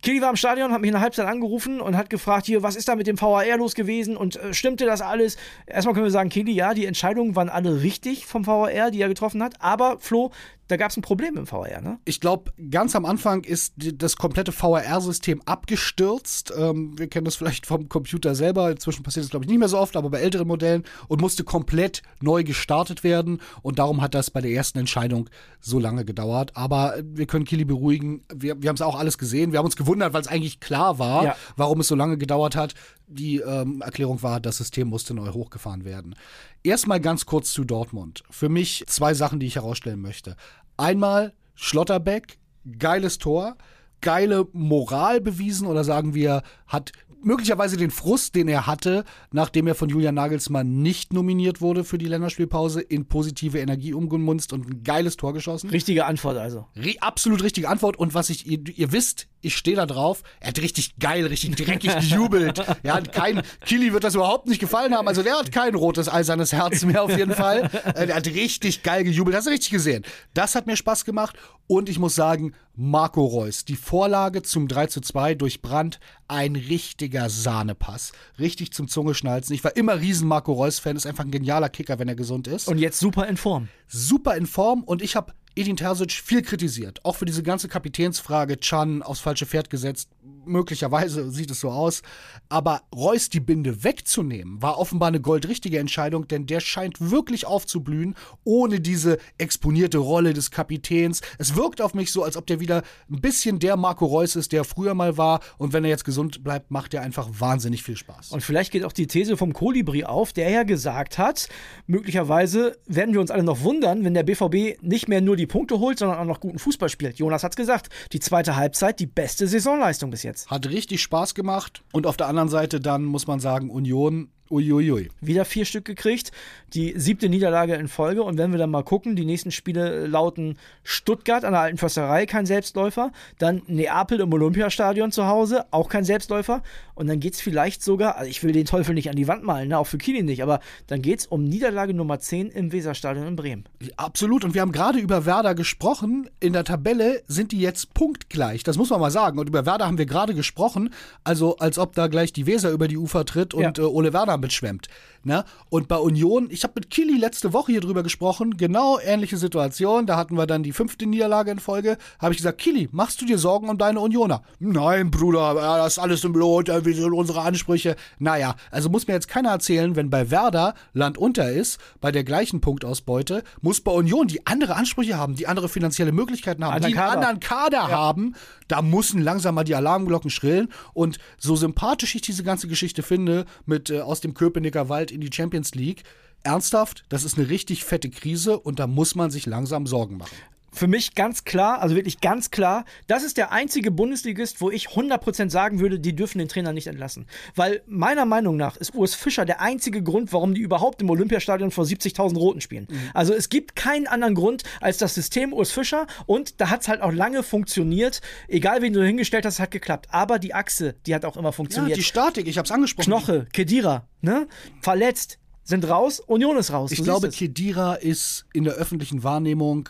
Kili 0.00 0.22
war 0.22 0.30
im 0.30 0.36
Stadion, 0.36 0.70
hat 0.70 0.80
mich 0.80 0.88
in 0.88 0.94
der 0.94 1.00
Halbzeit 1.00 1.26
angerufen 1.26 1.80
und 1.80 1.96
hat 1.96 2.08
gefragt, 2.08 2.46
hier, 2.46 2.62
was 2.62 2.76
ist 2.76 2.86
da 2.86 2.94
mit 2.94 3.08
dem 3.08 3.20
VAR 3.20 3.56
los 3.56 3.74
gewesen 3.74 4.16
und 4.16 4.36
äh, 4.36 4.54
stimmte 4.54 4.86
das 4.86 5.00
alles? 5.00 5.36
Erstmal 5.66 5.94
können 5.94 6.06
wir 6.06 6.12
sagen, 6.12 6.28
Kili, 6.28 6.52
ja, 6.52 6.74
die 6.74 6.86
Entscheidungen 6.86 7.34
waren 7.34 7.48
alle 7.48 7.82
richtig 7.82 8.26
vom 8.26 8.46
VAR, 8.46 8.92
die 8.92 9.00
er 9.00 9.08
getroffen 9.08 9.42
hat, 9.42 9.54
aber 9.58 9.98
Flo, 9.98 10.30
da 10.68 10.76
gab 10.76 10.90
es 10.90 10.96
ein 10.96 11.02
Problem 11.02 11.36
im 11.36 11.46
VR, 11.46 11.80
ne? 11.80 11.98
Ich 12.04 12.20
glaube, 12.20 12.52
ganz 12.70 12.96
am 12.96 13.04
Anfang 13.04 13.44
ist 13.44 13.74
das 13.76 14.16
komplette 14.16 14.50
VR-System 14.50 15.40
abgestürzt. 15.44 16.52
Ähm, 16.56 16.98
wir 16.98 17.08
kennen 17.08 17.24
das 17.24 17.36
vielleicht 17.36 17.66
vom 17.66 17.88
Computer 17.88 18.34
selber. 18.34 18.70
Inzwischen 18.70 19.04
passiert 19.04 19.24
das, 19.24 19.30
glaube 19.30 19.44
ich, 19.44 19.50
nicht 19.50 19.60
mehr 19.60 19.68
so 19.68 19.78
oft, 19.78 19.96
aber 19.96 20.10
bei 20.10 20.18
älteren 20.18 20.48
Modellen 20.48 20.82
und 21.06 21.20
musste 21.20 21.44
komplett 21.44 22.02
neu 22.20 22.42
gestartet 22.42 23.04
werden. 23.04 23.40
Und 23.62 23.78
darum 23.78 24.02
hat 24.02 24.14
das 24.14 24.30
bei 24.30 24.40
der 24.40 24.50
ersten 24.50 24.78
Entscheidung 24.78 25.30
so 25.60 25.78
lange 25.78 26.04
gedauert. 26.04 26.56
Aber 26.56 26.96
wir 27.02 27.26
können 27.26 27.44
Kili 27.44 27.64
beruhigen. 27.64 28.24
Wir, 28.34 28.60
wir 28.60 28.68
haben 28.68 28.76
es 28.76 28.82
auch 28.82 28.98
alles 28.98 29.18
gesehen. 29.18 29.52
Wir 29.52 29.60
haben 29.60 29.66
uns 29.66 29.76
gewundert, 29.76 30.12
weil 30.14 30.22
es 30.22 30.28
eigentlich 30.28 30.58
klar 30.58 30.98
war, 30.98 31.24
ja. 31.24 31.36
warum 31.56 31.80
es 31.80 31.88
so 31.88 31.94
lange 31.94 32.18
gedauert 32.18 32.56
hat. 32.56 32.74
Die 33.08 33.36
ähm, 33.36 33.82
Erklärung 33.82 34.20
war, 34.22 34.40
das 34.40 34.56
System 34.56 34.88
musste 34.88 35.14
neu 35.14 35.32
hochgefahren 35.32 35.84
werden. 35.84 36.16
Erstmal 36.64 37.00
ganz 37.00 37.24
kurz 37.24 37.52
zu 37.52 37.62
Dortmund. 37.62 38.24
Für 38.28 38.48
mich 38.48 38.82
zwei 38.88 39.14
Sachen, 39.14 39.38
die 39.38 39.46
ich 39.46 39.54
herausstellen 39.54 40.00
möchte. 40.00 40.34
Einmal 40.76 41.32
Schlotterbeck, 41.54 42.38
geiles 42.78 43.18
Tor, 43.18 43.56
geile 44.00 44.46
Moral 44.52 45.20
bewiesen 45.20 45.66
oder 45.66 45.84
sagen 45.84 46.14
wir, 46.14 46.42
hat 46.66 46.92
möglicherweise 47.22 47.76
den 47.76 47.90
Frust, 47.90 48.34
den 48.34 48.46
er 48.48 48.66
hatte, 48.66 49.04
nachdem 49.32 49.66
er 49.66 49.74
von 49.74 49.88
Julian 49.88 50.14
Nagelsmann 50.14 50.80
nicht 50.82 51.12
nominiert 51.12 51.60
wurde 51.60 51.82
für 51.82 51.98
die 51.98 52.06
Länderspielpause, 52.06 52.80
in 52.80 53.06
positive 53.06 53.58
Energie 53.58 53.94
umgemunzt 53.94 54.52
und 54.52 54.68
ein 54.68 54.84
geiles 54.84 55.16
Tor 55.16 55.32
geschossen. 55.32 55.70
Richtige 55.70 56.06
Antwort 56.06 56.36
also. 56.36 56.66
Re 56.76 56.94
absolut 57.00 57.42
richtige 57.42 57.68
Antwort. 57.68 57.98
Und 57.98 58.14
was 58.14 58.30
ich, 58.30 58.46
ihr, 58.46 58.60
ihr 58.68 58.92
wisst, 58.92 59.28
ich 59.40 59.56
stehe 59.56 59.76
da 59.76 59.86
drauf. 59.86 60.22
Er 60.40 60.48
hat 60.48 60.60
richtig 60.60 60.98
geil, 60.98 61.26
richtig 61.26 61.56
dreckig 61.56 61.94
gejubelt. 61.94 62.62
Ja, 62.82 63.00
kein, 63.00 63.42
Kili 63.64 63.92
wird 63.92 64.04
das 64.04 64.14
überhaupt 64.14 64.48
nicht 64.48 64.60
gefallen 64.60 64.94
haben. 64.94 65.06
Also 65.08 65.22
der 65.22 65.38
hat 65.38 65.52
kein 65.52 65.74
rotes 65.74 66.08
eisernes 66.08 66.52
Herz 66.52 66.84
mehr 66.84 67.02
auf 67.02 67.16
jeden 67.16 67.34
Fall. 67.34 67.70
Äh, 67.94 68.08
er 68.08 68.16
hat 68.16 68.26
richtig 68.26 68.82
geil 68.82 69.04
gejubelt. 69.04 69.36
Hast 69.36 69.46
du 69.46 69.50
richtig 69.50 69.70
gesehen. 69.70 70.04
Das 70.34 70.54
hat 70.54 70.66
mir 70.66 70.76
Spaß 70.76 71.04
gemacht. 71.04 71.36
Und 71.68 71.88
ich 71.88 71.98
muss 71.98 72.14
sagen, 72.14 72.54
Marco 72.74 73.24
Reus, 73.24 73.64
die 73.64 73.76
Vorlage 73.76 74.42
zum 74.42 74.68
3 74.68 74.86
zu 74.86 75.00
2 75.00 75.34
durch 75.34 75.62
Brandt, 75.62 75.98
ein 76.28 76.56
richtiger 76.56 77.30
Sahnepass. 77.30 78.12
Richtig 78.38 78.72
zum 78.72 78.88
Zungeschnalzen. 78.88 79.54
Ich 79.54 79.64
war 79.64 79.76
immer 79.76 80.00
riesen 80.00 80.28
Marco 80.28 80.52
Reus-Fan, 80.52 80.96
ist 80.96 81.06
einfach 81.06 81.24
ein 81.24 81.30
genialer 81.30 81.68
Kicker, 81.68 81.98
wenn 81.98 82.08
er 82.08 82.16
gesund 82.16 82.48
ist. 82.48 82.68
Und 82.68 82.78
jetzt 82.78 82.98
super 82.98 83.26
in 83.26 83.36
Form. 83.36 83.68
Super 83.88 84.36
in 84.36 84.46
Form 84.46 84.82
und 84.84 85.02
ich 85.02 85.16
habe 85.16 85.32
Edin 85.56 85.76
Terzic 85.76 86.12
viel 86.12 86.42
kritisiert. 86.42 87.02
Auch 87.04 87.16
für 87.16 87.24
diese 87.24 87.42
ganze 87.42 87.66
Kapitänsfrage, 87.66 88.60
Chan 88.60 89.02
aufs 89.02 89.20
falsche 89.20 89.46
Pferd 89.46 89.70
gesetzt. 89.70 90.10
Möglicherweise 90.44 91.30
sieht 91.30 91.50
es 91.50 91.60
so 91.60 91.70
aus. 91.70 92.02
Aber 92.48 92.82
Reus 92.94 93.28
die 93.28 93.40
Binde 93.40 93.82
wegzunehmen, 93.82 94.62
war 94.62 94.78
offenbar 94.78 95.08
eine 95.08 95.20
goldrichtige 95.20 95.78
Entscheidung, 95.78 96.28
denn 96.28 96.46
der 96.46 96.60
scheint 96.60 97.00
wirklich 97.00 97.46
aufzublühen, 97.46 98.14
ohne 98.44 98.80
diese 98.80 99.18
exponierte 99.38 99.98
Rolle 99.98 100.34
des 100.34 100.50
Kapitäns. 100.50 101.20
Es 101.38 101.56
wirkt 101.56 101.80
auf 101.80 101.94
mich 101.94 102.12
so, 102.12 102.22
als 102.22 102.36
ob 102.36 102.46
der 102.46 102.60
wieder 102.60 102.82
ein 103.10 103.20
bisschen 103.20 103.58
der 103.58 103.76
Marco 103.76 104.06
Reus 104.06 104.36
ist, 104.36 104.52
der 104.52 104.64
früher 104.64 104.94
mal 104.94 105.16
war. 105.16 105.40
Und 105.58 105.72
wenn 105.72 105.84
er 105.84 105.90
jetzt 105.90 106.04
gesund 106.04 106.44
bleibt, 106.44 106.70
macht 106.70 106.94
er 106.94 107.02
einfach 107.02 107.28
wahnsinnig 107.38 107.82
viel 107.82 107.96
Spaß. 107.96 108.30
Und 108.32 108.42
vielleicht 108.42 108.72
geht 108.72 108.84
auch 108.84 108.92
die 108.92 109.06
These 109.06 109.36
vom 109.36 109.52
Kolibri 109.52 110.04
auf, 110.04 110.32
der 110.32 110.50
ja 110.50 110.62
gesagt 110.62 111.18
hat, 111.18 111.48
möglicherweise 111.86 112.78
werden 112.86 113.14
wir 113.14 113.20
uns 113.20 113.30
alle 113.30 113.42
noch 113.42 113.62
wundern, 113.62 114.04
wenn 114.04 114.14
der 114.14 114.22
BVB 114.22 114.82
nicht 114.82 115.08
mehr 115.08 115.20
nur 115.20 115.36
die 115.36 115.46
Punkte 115.46 115.78
holt, 115.78 115.98
sondern 115.98 116.18
auch 116.18 116.24
noch 116.24 116.40
guten 116.40 116.58
Fußball 116.58 116.88
spielt. 116.88 117.18
Jonas 117.18 117.42
hat's 117.42 117.56
gesagt, 117.56 117.88
die 118.12 118.20
zweite 118.20 118.56
Halbzeit 118.56 119.00
die 119.00 119.06
beste 119.06 119.46
Saisonleistung 119.48 120.10
bis 120.16 120.22
jetzt. 120.22 120.50
Hat 120.50 120.66
richtig 120.68 121.02
Spaß 121.02 121.34
gemacht. 121.34 121.82
Und 121.92 122.06
auf 122.06 122.16
der 122.16 122.26
anderen 122.26 122.48
Seite 122.48 122.80
dann 122.80 123.04
muss 123.04 123.26
man 123.26 123.38
sagen, 123.38 123.68
Union 123.68 124.30
Uiuiui. 124.50 125.10
Wieder 125.20 125.44
vier 125.44 125.64
Stück 125.64 125.84
gekriegt. 125.84 126.32
Die 126.74 126.94
siebte 126.96 127.28
Niederlage 127.28 127.74
in 127.74 127.88
Folge. 127.88 128.22
Und 128.22 128.38
wenn 128.38 128.50
wir 128.50 128.58
dann 128.58 128.70
mal 128.70 128.82
gucken, 128.82 129.16
die 129.16 129.24
nächsten 129.24 129.50
Spiele 129.50 130.06
lauten 130.06 130.58
Stuttgart 130.82 131.44
an 131.44 131.52
der 131.52 131.62
Alten 131.62 131.78
Försterei, 131.78 132.26
kein 132.26 132.46
Selbstläufer. 132.46 133.12
Dann 133.38 133.62
Neapel 133.66 134.20
im 134.20 134.32
Olympiastadion 134.32 135.12
zu 135.12 135.26
Hause, 135.26 135.64
auch 135.70 135.88
kein 135.88 136.04
Selbstläufer. 136.04 136.62
Und 136.94 137.08
dann 137.08 137.20
geht 137.20 137.34
es 137.34 137.40
vielleicht 137.40 137.82
sogar, 137.82 138.16
also 138.16 138.30
ich 138.30 138.42
will 138.42 138.52
den 138.52 138.64
Teufel 138.64 138.94
nicht 138.94 139.10
an 139.10 139.16
die 139.16 139.28
Wand 139.28 139.44
malen, 139.44 139.68
ne, 139.68 139.78
auch 139.78 139.86
für 139.86 139.98
Kili 139.98 140.22
nicht, 140.22 140.42
aber 140.42 140.60
dann 140.86 141.02
geht 141.02 141.20
es 141.20 141.26
um 141.26 141.44
Niederlage 141.44 141.92
Nummer 141.92 142.18
10 142.18 142.48
im 142.48 142.72
Weserstadion 142.72 143.26
in 143.26 143.36
Bremen. 143.36 143.64
Absolut. 143.96 144.44
Und 144.44 144.54
wir 144.54 144.62
haben 144.62 144.72
gerade 144.72 144.98
über 144.98 145.26
Werder 145.26 145.54
gesprochen. 145.54 146.30
In 146.40 146.54
der 146.54 146.64
Tabelle 146.64 147.22
sind 147.28 147.52
die 147.52 147.60
jetzt 147.60 147.92
punktgleich. 147.92 148.62
Das 148.62 148.78
muss 148.78 148.88
man 148.88 149.00
mal 149.00 149.10
sagen. 149.10 149.38
Und 149.38 149.48
über 149.48 149.66
Werder 149.66 149.86
haben 149.86 149.98
wir 149.98 150.06
gerade 150.06 150.34
gesprochen. 150.34 150.90
Also 151.22 151.56
als 151.58 151.78
ob 151.78 151.94
da 151.94 152.06
gleich 152.06 152.32
die 152.32 152.46
Weser 152.46 152.70
über 152.70 152.88
die 152.88 152.96
Ufer 152.96 153.26
tritt 153.26 153.52
und 153.52 153.78
ja. 153.78 153.84
äh, 153.84 153.86
Ole 153.86 154.14
Werder 154.14 154.35
mitschwemmt. 154.38 154.88
Ne? 155.26 155.44
Und 155.70 155.88
bei 155.88 155.96
Union, 155.96 156.46
ich 156.52 156.62
habe 156.62 156.74
mit 156.76 156.88
Kili 156.88 157.18
letzte 157.18 157.52
Woche 157.52 157.72
hier 157.72 157.80
drüber 157.80 158.04
gesprochen, 158.04 158.56
genau 158.56 159.00
ähnliche 159.00 159.36
Situation. 159.36 160.06
Da 160.06 160.16
hatten 160.16 160.36
wir 160.36 160.46
dann 160.46 160.62
die 160.62 160.70
fünfte 160.70 161.04
Niederlage 161.04 161.50
in 161.50 161.58
Folge. 161.58 161.98
Habe 162.20 162.32
ich 162.32 162.38
gesagt, 162.38 162.58
Kili, 162.58 162.88
machst 162.92 163.20
du 163.20 163.26
dir 163.26 163.36
Sorgen 163.36 163.68
um 163.68 163.76
deine 163.76 163.98
Unioner? 163.98 164.42
Nein, 164.60 165.10
Bruder, 165.10 165.54
das 165.54 165.94
ist 165.94 165.98
alles 165.98 166.22
im 166.22 166.32
Blut, 166.32 166.68
wie 166.68 166.92
sind 166.92 167.12
unsere 167.12 167.40
Ansprüche? 167.40 167.96
Naja, 168.20 168.54
also 168.70 168.88
muss 168.88 169.08
mir 169.08 169.14
jetzt 169.14 169.26
keiner 169.26 169.50
erzählen, 169.50 169.96
wenn 169.96 170.10
bei 170.10 170.30
Werder 170.30 170.74
Land 170.92 171.18
unter 171.18 171.50
ist, 171.50 171.80
bei 172.00 172.12
der 172.12 172.22
gleichen 172.22 172.60
Punktausbeute, 172.60 173.42
muss 173.60 173.80
bei 173.80 173.90
Union, 173.90 174.28
die 174.28 174.46
andere 174.46 174.76
Ansprüche 174.76 175.18
haben, 175.18 175.34
die 175.34 175.48
andere 175.48 175.68
finanzielle 175.68 176.12
Möglichkeiten 176.12 176.64
haben, 176.64 176.80
die 176.80 176.96
einen 176.96 176.98
anderen 176.98 177.40
Kader 177.40 177.78
ja. 177.78 177.90
haben, 177.90 178.36
da 178.68 178.82
müssen 178.82 179.22
langsam 179.22 179.54
mal 179.54 179.64
die 179.64 179.74
Alarmglocken 179.74 180.30
schrillen. 180.30 180.68
Und 180.94 181.18
so 181.38 181.56
sympathisch 181.56 182.14
ich 182.14 182.22
diese 182.22 182.42
ganze 182.42 182.68
Geschichte 182.68 183.02
finde, 183.02 183.44
mit 183.64 183.90
äh, 183.90 184.00
aus 184.00 184.20
dem 184.20 184.25
Köpenicker 184.34 184.88
Wald 184.88 185.10
in 185.10 185.20
die 185.20 185.32
Champions 185.32 185.74
League, 185.74 186.02
ernsthaft, 186.42 187.04
das 187.08 187.24
ist 187.24 187.38
eine 187.38 187.48
richtig 187.48 187.84
fette 187.84 188.10
Krise 188.10 188.58
und 188.58 188.78
da 188.78 188.86
muss 188.86 189.14
man 189.14 189.30
sich 189.30 189.46
langsam 189.46 189.86
Sorgen 189.86 190.16
machen 190.16 190.36
für 190.76 190.86
mich 190.86 191.14
ganz 191.14 191.44
klar, 191.44 191.80
also 191.80 191.96
wirklich 191.96 192.20
ganz 192.20 192.50
klar, 192.50 192.84
das 193.06 193.24
ist 193.24 193.36
der 193.36 193.50
einzige 193.50 193.90
Bundesligist, 193.90 194.60
wo 194.60 194.70
ich 194.70 194.88
100% 194.88 195.50
sagen 195.50 195.80
würde, 195.80 195.98
die 195.98 196.14
dürfen 196.14 196.38
den 196.38 196.48
Trainer 196.48 196.72
nicht 196.72 196.86
entlassen. 196.86 197.26
Weil 197.54 197.82
meiner 197.86 198.26
Meinung 198.26 198.56
nach 198.56 198.76
ist 198.76 198.94
Urs 198.94 199.14
Fischer 199.14 199.44
der 199.44 199.60
einzige 199.60 200.02
Grund, 200.02 200.32
warum 200.32 200.54
die 200.54 200.60
überhaupt 200.60 201.00
im 201.00 201.10
Olympiastadion 201.10 201.70
vor 201.70 201.84
70.000 201.84 202.36
Roten 202.36 202.60
spielen. 202.60 202.86
Mhm. 202.90 203.10
Also 203.14 203.32
es 203.32 203.48
gibt 203.48 203.74
keinen 203.74 204.06
anderen 204.06 204.34
Grund 204.34 204.64
als 204.80 204.98
das 204.98 205.14
System 205.14 205.52
Urs 205.52 205.72
Fischer 205.72 206.06
und 206.26 206.60
da 206.60 206.70
hat 206.70 206.82
es 206.82 206.88
halt 206.88 207.00
auch 207.00 207.12
lange 207.12 207.42
funktioniert. 207.42 208.20
Egal, 208.48 208.82
wen 208.82 208.92
du 208.92 209.04
hingestellt 209.04 209.46
hast, 209.46 209.58
hat 209.58 209.70
geklappt. 209.70 210.08
Aber 210.10 210.38
die 210.38 210.54
Achse, 210.54 210.94
die 211.06 211.14
hat 211.14 211.24
auch 211.24 211.36
immer 211.36 211.52
funktioniert. 211.52 211.90
Ja, 211.90 211.96
die 211.96 212.04
Statik, 212.04 212.46
ich 212.46 212.58
hab's 212.58 212.70
angesprochen. 212.70 213.10
Knoche, 213.10 213.46
Kedira, 213.52 214.06
ne? 214.20 214.46
Verletzt, 214.82 215.38
sind 215.64 215.88
raus, 215.88 216.20
Union 216.20 216.56
ist 216.56 216.72
raus. 216.72 216.92
Ich 216.92 217.02
glaube, 217.02 217.30
Kedira 217.30 217.94
ist 217.94 218.46
in 218.52 218.64
der 218.64 218.74
öffentlichen 218.74 219.24
Wahrnehmung 219.24 219.88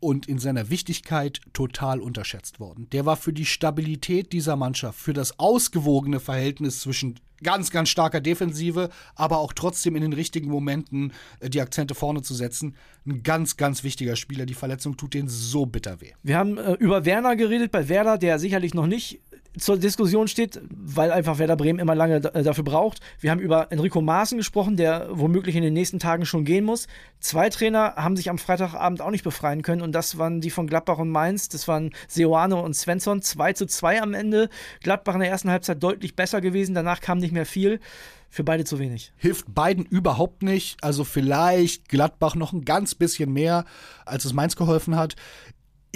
und 0.00 0.28
in 0.28 0.38
seiner 0.38 0.70
Wichtigkeit 0.70 1.40
total 1.52 2.00
unterschätzt 2.00 2.60
worden. 2.60 2.88
Der 2.90 3.06
war 3.06 3.16
für 3.16 3.32
die 3.32 3.46
Stabilität 3.46 4.32
dieser 4.32 4.56
Mannschaft, 4.56 4.98
für 4.98 5.12
das 5.12 5.38
ausgewogene 5.38 6.20
Verhältnis 6.20 6.80
zwischen 6.80 7.18
ganz, 7.42 7.70
ganz 7.70 7.88
starker 7.88 8.20
Defensive, 8.20 8.90
aber 9.14 9.38
auch 9.38 9.52
trotzdem 9.52 9.96
in 9.96 10.02
den 10.02 10.12
richtigen 10.12 10.50
Momenten 10.50 11.12
äh, 11.40 11.50
die 11.50 11.60
Akzente 11.60 11.94
vorne 11.94 12.22
zu 12.22 12.34
setzen. 12.34 12.76
Ein 13.06 13.22
ganz, 13.22 13.56
ganz 13.56 13.84
wichtiger 13.84 14.16
Spieler. 14.16 14.46
Die 14.46 14.54
Verletzung 14.54 14.96
tut 14.96 15.14
denen 15.14 15.28
so 15.28 15.66
bitter 15.66 16.00
weh. 16.00 16.12
Wir 16.22 16.38
haben 16.38 16.58
äh, 16.58 16.72
über 16.74 17.04
Werner 17.04 17.36
geredet, 17.36 17.72
bei 17.72 17.88
Werder, 17.88 18.18
der 18.18 18.38
sicherlich 18.38 18.74
noch 18.74 18.86
nicht 18.86 19.20
zur 19.58 19.78
Diskussion 19.78 20.28
steht, 20.28 20.60
weil 20.70 21.12
einfach 21.12 21.38
Werder 21.38 21.56
Bremen 21.56 21.78
immer 21.78 21.94
lange 21.94 22.16
äh, 22.16 22.42
dafür 22.42 22.64
braucht. 22.64 23.00
Wir 23.20 23.30
haben 23.30 23.40
über 23.40 23.72
Enrico 23.72 24.00
Maaßen 24.00 24.38
gesprochen, 24.38 24.76
der 24.76 25.08
womöglich 25.10 25.56
in 25.56 25.62
den 25.62 25.72
nächsten 25.72 25.98
Tagen 25.98 26.26
schon 26.26 26.44
gehen 26.44 26.64
muss. 26.64 26.86
Zwei 27.20 27.48
Trainer 27.48 27.94
haben 27.96 28.16
sich 28.16 28.30
am 28.30 28.38
Freitagabend 28.38 29.00
auch 29.00 29.10
nicht 29.10 29.24
befreien 29.24 29.62
können 29.62 29.82
und 29.82 29.92
das 29.92 30.18
waren 30.18 30.40
die 30.40 30.50
von 30.50 30.66
Gladbach 30.66 30.98
und 30.98 31.10
Mainz. 31.10 31.48
Das 31.48 31.68
waren 31.68 31.90
Seoane 32.08 32.56
und 32.56 32.74
Svensson. 32.74 33.22
2 33.22 33.52
zu 33.54 33.66
2 33.66 34.02
am 34.02 34.14
Ende. 34.14 34.48
Gladbach 34.82 35.14
in 35.14 35.20
der 35.20 35.30
ersten 35.30 35.50
Halbzeit 35.50 35.82
deutlich 35.82 36.16
besser 36.16 36.40
gewesen, 36.40 36.74
danach 36.74 37.00
kam 37.00 37.18
nicht 37.18 37.32
mehr 37.32 37.46
viel. 37.46 37.80
Für 38.28 38.44
beide 38.44 38.64
zu 38.64 38.78
wenig. 38.78 39.12
Hilft 39.16 39.54
beiden 39.54 39.86
überhaupt 39.86 40.42
nicht. 40.42 40.82
Also 40.82 41.04
vielleicht 41.04 41.88
Gladbach 41.88 42.34
noch 42.34 42.52
ein 42.52 42.64
ganz 42.64 42.94
bisschen 42.94 43.32
mehr, 43.32 43.64
als 44.04 44.24
es 44.24 44.34
Mainz 44.34 44.56
geholfen 44.56 44.96
hat. 44.96 45.16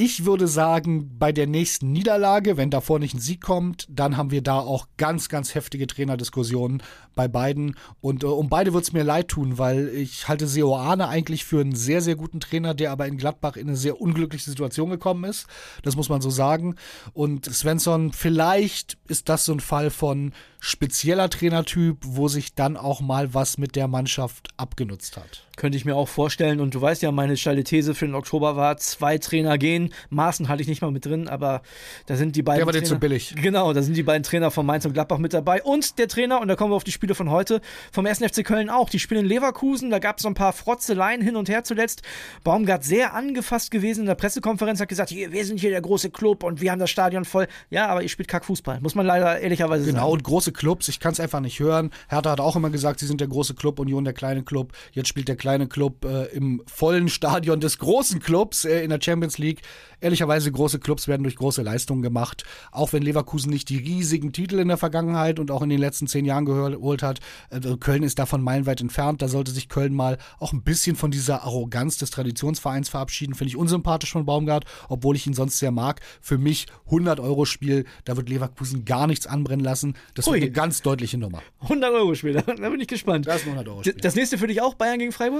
Ich 0.03 0.25
würde 0.25 0.49
sagen, 0.49 1.19
bei 1.19 1.31
der 1.31 1.47
nächsten 1.47 1.93
Niederlage, 1.93 2.57
wenn 2.57 2.71
davor 2.71 2.99
nicht 2.99 3.13
ein 3.13 3.21
Sieg 3.21 3.43
kommt, 3.43 3.87
dann 3.91 4.17
haben 4.17 4.31
wir 4.31 4.41
da 4.41 4.59
auch 4.59 4.87
ganz, 4.97 5.29
ganz 5.29 5.55
heftige 5.55 5.87
Trainerdiskussionen 5.87 6.83
bei 7.15 7.29
beiden. 7.29 7.77
Und 8.01 8.25
äh, 8.25 8.27
um 8.27 8.49
beide 8.49 8.73
wird 8.73 8.85
es 8.85 8.95
mir 8.95 9.03
leid 9.03 9.29
tun, 9.29 9.59
weil 9.59 9.89
ich 9.89 10.27
halte 10.27 10.47
Seoane 10.47 11.07
eigentlich 11.07 11.45
für 11.45 11.61
einen 11.61 11.75
sehr, 11.75 12.01
sehr 12.01 12.17
guten 12.17 12.41
Trainer, 12.41 12.73
der 12.73 12.93
aber 12.93 13.09
in 13.09 13.19
Gladbach 13.19 13.57
in 13.57 13.69
eine 13.69 13.77
sehr 13.77 14.01
unglückliche 14.01 14.49
Situation 14.49 14.89
gekommen 14.89 15.25
ist. 15.25 15.47
Das 15.83 15.97
muss 15.97 16.09
man 16.09 16.23
so 16.23 16.31
sagen. 16.31 16.77
Und 17.13 17.45
Svensson, 17.45 18.15
vielleicht 18.15 18.97
ist 19.07 19.29
das 19.29 19.45
so 19.45 19.53
ein 19.53 19.61
Fall 19.61 19.91
von 19.91 20.33
spezieller 20.61 21.29
Trainertyp, 21.29 21.99
wo 22.07 22.27
sich 22.29 22.55
dann 22.55 22.79
auch 22.79 23.03
mal 23.03 23.35
was 23.35 23.59
mit 23.59 23.77
der 23.77 23.87
Mannschaft 23.87 24.49
abgenutzt 24.57 25.19
hat. 25.19 25.45
Könnte 25.61 25.77
ich 25.77 25.85
mir 25.85 25.95
auch 25.95 26.09
vorstellen. 26.09 26.59
Und 26.59 26.75
du 26.75 26.81
weißt 26.81 27.03
ja, 27.03 27.13
meine 27.13 27.37
steile 27.37 27.63
These 27.65 27.95
für 27.95 28.07
den 28.07 28.15
Oktober 28.15 28.57
war, 28.57 28.79
zwei 28.79 29.19
Trainer 29.19 29.59
gehen. 29.59 29.93
Maßen 30.09 30.49
halte 30.49 30.63
ich 30.63 30.69
nicht 30.71 30.81
mal 30.81 30.91
mit 30.91 31.05
drin, 31.05 31.29
aber 31.29 31.61
da 32.07 32.17
sind 32.17 32.35
die 32.35 32.43
beiden. 32.43 32.61
Der 32.61 32.67
war 32.67 32.73
dir 32.73 32.83
zu 32.83 32.99
billig. 32.99 33.35
Genau, 33.37 33.75
da 33.75 33.83
sind 33.83 33.95
die 33.95 34.03
beiden 34.03 34.23
Trainer 34.23 34.51
von 34.51 34.65
Mainz 34.65 34.87
und 34.87 34.95
Gladbach 34.95 35.19
mit 35.19 35.35
dabei. 35.35 35.63
Und 35.63 35.99
der 35.99 36.09
Trainer, 36.09 36.41
und 36.41 36.49
da 36.49 36.57
kommen 36.57 36.73
wir 36.73 36.77
auf 36.77 36.85
die 36.85 36.93
Spiele 36.93 37.15
von 37.15 37.29
heute, 37.29 37.61
vom 37.93 38.07
1. 38.07 38.21
FC 38.21 38.43
Köln 38.43 38.71
auch. 38.71 38.89
Die 38.89 38.99
spielen 38.99 39.21
in 39.21 39.27
Leverkusen. 39.27 39.91
Da 39.91 39.99
gab 39.99 40.17
es 40.17 40.23
so 40.23 40.31
ein 40.31 40.35
paar 40.35 40.55
Frotzeleien 40.55 41.21
hin 41.21 41.37
und 41.37 41.51
her 41.51 41.63
zuletzt. 41.63 42.01
Baumgart 42.43 42.83
sehr 42.83 43.13
angefasst 43.13 43.71
gewesen 43.71 44.01
in 44.01 44.07
der 44.07 44.15
Pressekonferenz, 44.15 44.81
hat 44.81 44.89
gesagt, 44.89 45.11
hier, 45.11 45.31
wir 45.31 45.45
sind 45.45 45.61
hier 45.61 45.69
der 45.69 45.83
große 45.83 46.09
Club 46.09 46.43
und 46.43 46.63
wir 46.63 46.73
haben 46.73 46.79
das 46.79 46.89
Stadion 46.89 47.27
voll. 47.27 47.49
Ja, 47.69 47.89
aber 47.89 48.03
ihr 48.03 48.09
spielt 48.09 48.29
Kackfußball. 48.29 48.81
Muss 48.81 48.95
man 48.95 49.05
leider 49.05 49.39
ehrlicherweise 49.41 49.85
genau, 49.85 49.93
sagen. 49.93 50.07
Genau, 50.07 50.13
und 50.15 50.25
große 50.25 50.53
Clubs. 50.53 50.89
Ich 50.89 51.01
kann 51.01 51.13
es 51.13 51.21
einfach 51.21 51.41
nicht 51.41 51.61
hören. 51.61 51.91
Hertha 52.09 52.31
hat 52.31 52.41
auch 52.41 52.57
immer 52.57 52.71
gesagt, 52.71 53.01
sie 53.01 53.07
sind 53.07 53.21
der 53.21 53.29
große 53.29 53.53
Club, 53.53 53.79
Union 53.79 54.05
der 54.05 54.15
kleine 54.15 54.43
Club. 54.43 54.73
Jetzt 54.93 55.09
spielt 55.09 55.29
der 55.29 55.37
kleine 55.37 55.50
Club 55.69 56.05
äh, 56.05 56.27
im 56.35 56.63
vollen 56.67 57.09
Stadion 57.09 57.61
des 57.61 57.79
großen 57.79 58.21
Clubs 58.21 58.65
äh, 58.65 58.83
in 58.83 58.91
der 58.91 59.01
Champions 59.03 59.39
League. 59.39 59.63
Ehrlicherweise, 60.01 60.51
große 60.51 60.79
Clubs 60.79 61.09
werden 61.09 61.25
durch 61.25 61.37
große 61.37 61.63
Leistungen 61.63 62.01
gemacht. 62.03 62.45
Auch 62.73 62.93
wenn 62.93 63.03
Leverkusen 63.03 63.51
nicht 63.51 63.69
die 63.69 63.77
riesigen 63.77 64.33
Titel 64.33 64.59
in 64.59 64.69
der 64.69 64.79
Vergangenheit 64.79 65.39
und 65.39 65.51
auch 65.51 65.63
in 65.63 65.69
den 65.69 65.79
letzten 65.79 66.07
zehn 66.07 66.25
Jahren 66.25 66.47
geholt 66.47 67.03
hat. 67.03 67.21
Also 67.51 67.77
Köln 67.77 68.03
ist 68.03 68.19
davon 68.19 68.43
meilenweit 68.43 68.81
entfernt. 68.81 69.21
Da 69.21 69.29
sollte 69.29 69.51
sich 69.51 69.69
Köln 69.69 69.95
mal 69.95 70.17
auch 70.39 70.53
ein 70.53 70.63
bisschen 70.63 70.97
von 70.97 71.11
dieser 71.11 71.43
Arroganz 71.43 71.99
des 71.99 72.11
Traditionsvereins 72.11 72.89
verabschieden. 72.89 73.35
Finde 73.35 73.51
ich 73.51 73.57
unsympathisch 73.57 74.13
von 74.13 74.25
Baumgart, 74.25 74.65
obwohl 74.89 75.17
ich 75.17 75.27
ihn 75.27 75.35
sonst 75.35 75.59
sehr 75.59 75.71
mag. 75.71 76.01
Für 76.23 76.39
mich 76.39 76.67
100-Euro-Spiel, 76.91 77.85
da 78.05 78.17
wird 78.17 78.29
Leverkusen 78.29 78.85
gar 78.87 79.07
nichts 79.07 79.27
anbrennen 79.27 79.65
lassen. 79.65 79.95
Das 80.15 80.27
Ui. 80.27 80.35
wird 80.35 80.45
eine 80.45 80.53
ganz 80.53 80.81
deutliche 80.83 81.19
Nummer. 81.19 81.43
100-Euro-Spiel, 81.67 82.33
da 82.47 82.71
bin 82.71 82.81
ich 82.81 82.89
gespannt. 82.89 83.27
Das 83.27 83.43
ist 83.43 83.49
ein 83.49 83.59
100-Euro-Spiel. 83.59 83.97
Das 84.01 84.15
nächste 84.15 84.39
für 84.39 84.47
dich 84.47 84.63
auch, 84.63 84.75
Bayern 84.75 84.99
gegen 84.99 85.13
Freiburg? 85.13 85.40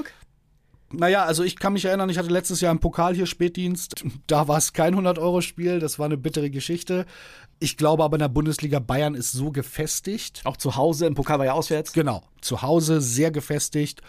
Naja, 0.93 1.25
also 1.25 1.45
ich 1.45 1.57
kann 1.57 1.73
mich 1.73 1.85
erinnern, 1.85 2.11
ich 2.11 2.19
hatte 2.19 2.31
letztes 2.31 2.61
Jahr 2.61 2.73
im 2.73 2.81
Pokal 2.81 3.15
hier 3.15 3.27
Spätdienst. 3.27 4.05
Da 4.27 4.49
war 4.49 4.59
es 4.59 4.73
kein 4.73 4.97
100-Euro-Spiel, 4.97 5.79
das 5.79 5.99
war 5.99 6.07
eine 6.07 6.17
bittere 6.17 6.51
Geschichte. 6.51 7.07
Ich 7.61 7.77
glaube 7.77 8.03
aber 8.03 8.17
in 8.17 8.21
der 8.21 8.29
Bundesliga 8.29 8.81
Bayern 8.81 9.15
ist 9.15 9.33
so 9.33 9.53
gefestigt. 9.53 10.41
Auch 10.45 10.57
zu 10.57 10.77
Hause, 10.77 11.07
im 11.07 11.15
Pokal 11.15 11.39
war 11.39 11.47
ja 11.47 11.53
auswärts. 11.53 11.93
Genau, 11.93 12.23
zu 12.41 12.63
Hause 12.63 13.01
sehr 13.01 13.31
gefestigt. 13.31 14.01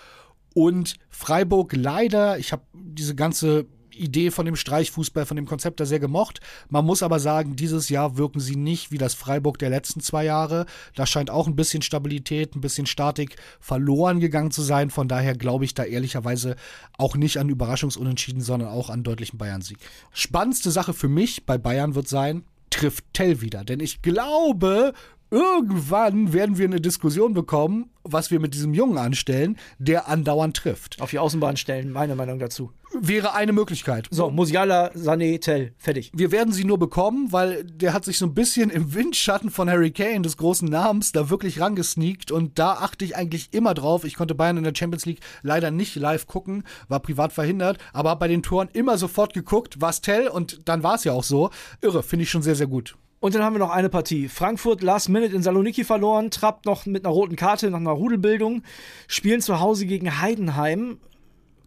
Und 0.54 0.96
Freiburg 1.10 1.74
leider, 1.76 2.40
ich 2.40 2.52
habe 2.52 2.64
diese 2.74 3.16
ganze 3.16 3.68
Idee 4.02 4.32
von 4.32 4.46
dem 4.46 4.56
Streichfußball, 4.56 5.26
von 5.26 5.36
dem 5.36 5.46
Konzept 5.46 5.80
da 5.80 5.86
sehr 5.86 6.00
gemocht. 6.00 6.40
Man 6.70 6.86
muss 6.86 7.04
aber 7.04 7.20
sagen, 7.20 7.56
dieses 7.56 7.90
Jahr 7.90 8.18
wirken 8.18 8.40
sie 8.40 8.56
nicht 8.56 8.92
wie 8.92 8.98
das 8.98 9.14
Freiburg 9.14 9.60
der 9.60 9.70
letzten 9.70 10.02
zwei 10.02 10.26
Jahre. 10.26 10.66
Da 10.96 11.06
scheint 11.06 11.30
auch 11.30 11.48
ein 11.48 11.56
bisschen 11.56 11.82
Stabilität, 11.82 12.56
ein 12.56 12.62
bisschen 12.62 12.86
Statik 12.86 13.36
verloren 13.60 14.20
gegangen 14.20 14.52
zu 14.52 14.62
sein. 14.62 14.90
Von 14.90 15.08
daher 15.08 15.36
glaube 15.36 15.66
ich 15.66 15.74
da 15.74 15.84
ehrlicherweise 15.84 16.56
auch 16.98 17.16
nicht 17.16 17.38
an 17.38 17.50
Überraschungsunentschieden, 17.50 18.42
sondern 18.42 18.70
auch 18.70 18.90
an 18.90 19.04
deutlichen 19.04 19.38
Bayern-Sieg. 19.38 19.78
Spannendste 20.12 20.72
Sache 20.72 20.94
für 20.94 21.10
mich 21.10 21.46
bei 21.46 21.58
Bayern 21.58 21.96
wird 21.96 22.08
sein, 22.08 22.44
trifft 22.70 23.06
Tell 23.14 23.42
wieder. 23.42 23.64
Denn 23.64 23.80
ich 23.80 24.02
glaube, 24.02 24.94
irgendwann 25.30 26.34
werden 26.34 26.58
wir 26.58 26.66
eine 26.66 26.82
Diskussion 26.82 27.34
bekommen, 27.34 27.90
was 28.04 28.32
wir 28.32 28.40
mit 28.40 28.54
diesem 28.54 28.74
Jungen 28.74 28.98
anstellen, 28.98 29.58
der 29.80 30.08
andauernd 30.08 30.58
trifft. 30.58 31.02
Auf 31.02 31.12
die 31.12 31.20
Außenbahn 31.20 31.58
stellen, 31.58 31.92
meine 31.92 32.16
Meinung 32.16 32.40
dazu. 32.40 32.72
Wäre 32.94 33.34
eine 33.34 33.54
Möglichkeit. 33.54 34.08
So, 34.12 34.30
Musiala, 34.30 34.92
Sané, 34.94 35.40
Tell, 35.40 35.74
fertig. 35.78 36.12
Wir 36.14 36.32
werden 36.32 36.54
sie 36.54 36.66
nur 36.66 36.78
bekommen, 36.78 37.32
weil 37.32 37.64
der 37.64 37.94
hat 37.94 38.04
sich 38.04 38.18
so 38.18 38.26
ein 38.26 38.34
bisschen 38.34 38.70
im 38.70 38.94
Windschatten 38.94 39.50
von 39.50 39.70
Harry 39.70 39.92
Kane, 39.92 40.22
des 40.22 40.36
großen 40.38 40.68
Namens, 40.68 41.12
da 41.12 41.30
wirklich 41.30 41.62
rangesneakt 41.62 42.32
und 42.32 42.60
da 42.60 42.74
achte 42.74 43.06
ich 43.06 43.16
eigentlich 43.16 43.54
immer 43.54 43.74
drauf. 43.74 44.04
Ich 44.04 44.16
konnte 44.16 44.36
Bayern 44.36 44.58
in 44.58 44.64
der 44.64 44.76
Champions 44.76 45.06
League 45.06 45.22
leider 45.42 45.72
nicht 45.72 45.96
live 45.96 46.28
gucken, 46.28 46.64
war 46.90 47.00
privat 47.00 47.32
verhindert, 47.32 47.78
aber 47.94 48.10
habe 48.10 48.20
bei 48.20 48.28
den 48.28 48.44
Toren 48.44 48.70
immer 48.74 48.98
sofort 48.98 49.34
geguckt, 49.34 49.80
was 49.80 50.02
Tell 50.02 50.28
und 50.28 50.68
dann 50.68 50.84
war 50.84 50.96
es 50.96 51.06
ja 51.06 51.14
auch 51.14 51.24
so. 51.24 51.50
Irre, 51.82 52.04
finde 52.04 52.24
ich 52.24 52.30
schon 52.30 52.42
sehr, 52.42 52.56
sehr 52.56 52.68
gut. 52.68 52.96
Und 53.22 53.36
dann 53.36 53.44
haben 53.44 53.54
wir 53.54 53.60
noch 53.60 53.70
eine 53.70 53.90
Partie. 53.90 54.28
Frankfurt 54.28 54.82
Last 54.82 55.08
Minute 55.08 55.36
in 55.36 55.44
Saloniki 55.44 55.84
verloren, 55.84 56.32
trappt 56.32 56.66
noch 56.66 56.88
mit 56.88 57.06
einer 57.06 57.14
roten 57.14 57.36
Karte 57.36 57.70
nach 57.70 57.80
einer 57.80 57.92
Rudelbildung, 57.92 58.64
spielen 59.08 59.42
zu 59.42 59.60
Hause 59.60 59.86
gegen 59.86 60.20
Heidenheim. 60.20 60.98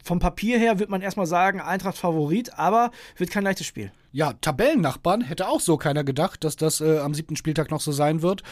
Vom 0.05 0.19
Papier 0.19 0.59
her 0.59 0.79
wird 0.79 0.91
man 0.91 1.01
erstmal 1.01 1.27
sagen, 1.27 1.61
Eintracht 1.61 1.97
Favorit, 1.97 2.59
aber 2.59 2.91
wird 3.17 3.31
kein 3.31 3.43
leichtes 3.43 3.67
Spiel. 3.67 3.91
Ja, 4.13 4.35
Tabellennachbarn 4.35 5.23
hätte 5.23 5.49
auch 5.49 5.61
so 5.61 5.79
keiner 5.79 6.05
gedacht, 6.05 6.45
dass 6.45 6.57
das 6.57 6.81
äh, 6.81 6.99
am 6.99 7.15
siebten 7.15 7.37
Spieltag 7.37 7.71
noch 7.71 7.81
so 7.81 7.91
sein 7.91 8.21
wird. 8.21 8.43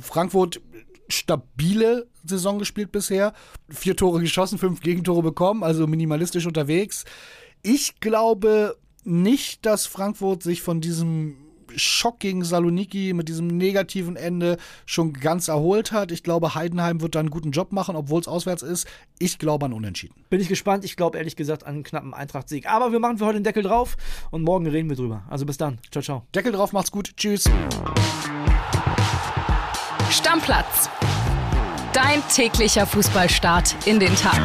Frankfurt 0.00 0.60
stabile 1.08 2.06
Saison 2.24 2.58
gespielt 2.58 2.90
bisher. 2.90 3.34
Vier 3.68 3.96
Tore 3.96 4.20
geschossen, 4.20 4.58
fünf 4.58 4.80
Gegentore 4.80 5.22
bekommen, 5.22 5.62
also 5.62 5.86
minimalistisch 5.86 6.46
unterwegs. 6.46 7.04
Ich 7.62 8.00
glaube 8.00 8.76
nicht, 9.04 9.66
dass 9.66 9.86
Frankfurt 9.86 10.42
sich 10.42 10.62
von 10.62 10.80
diesem 10.80 11.43
Schock 11.76 12.20
gegen 12.20 12.44
Saloniki 12.44 13.12
mit 13.12 13.28
diesem 13.28 13.46
negativen 13.48 14.16
Ende 14.16 14.56
schon 14.86 15.12
ganz 15.12 15.48
erholt 15.48 15.92
hat. 15.92 16.12
Ich 16.12 16.22
glaube, 16.22 16.54
Heidenheim 16.54 17.00
wird 17.00 17.14
da 17.14 17.20
einen 17.20 17.30
guten 17.30 17.50
Job 17.50 17.72
machen, 17.72 17.96
obwohl 17.96 18.20
es 18.20 18.28
auswärts 18.28 18.62
ist. 18.62 18.86
Ich 19.18 19.38
glaube 19.38 19.66
an 19.66 19.72
Unentschieden. 19.72 20.14
Bin 20.30 20.40
ich 20.40 20.48
gespannt. 20.48 20.84
Ich 20.84 20.96
glaube 20.96 21.18
ehrlich 21.18 21.36
gesagt 21.36 21.64
an 21.64 21.74
einen 21.74 21.82
knappen 21.84 22.14
Eintracht-Sieg. 22.14 22.68
Aber 22.68 22.92
wir 22.92 23.00
machen 23.00 23.18
für 23.18 23.26
heute 23.26 23.38
den 23.38 23.44
Deckel 23.44 23.62
drauf 23.62 23.96
und 24.30 24.42
morgen 24.42 24.66
reden 24.66 24.88
wir 24.88 24.96
drüber. 24.96 25.24
Also 25.28 25.46
bis 25.46 25.56
dann. 25.56 25.78
Ciao, 25.90 26.02
ciao. 26.02 26.22
Deckel 26.34 26.52
drauf, 26.52 26.72
macht's 26.72 26.90
gut. 26.90 27.16
Tschüss. 27.16 27.44
Stammplatz. 30.10 30.88
Dein 31.92 32.22
täglicher 32.28 32.86
Fußballstart 32.86 33.86
in 33.86 34.00
den 34.00 34.14
Tag. 34.16 34.40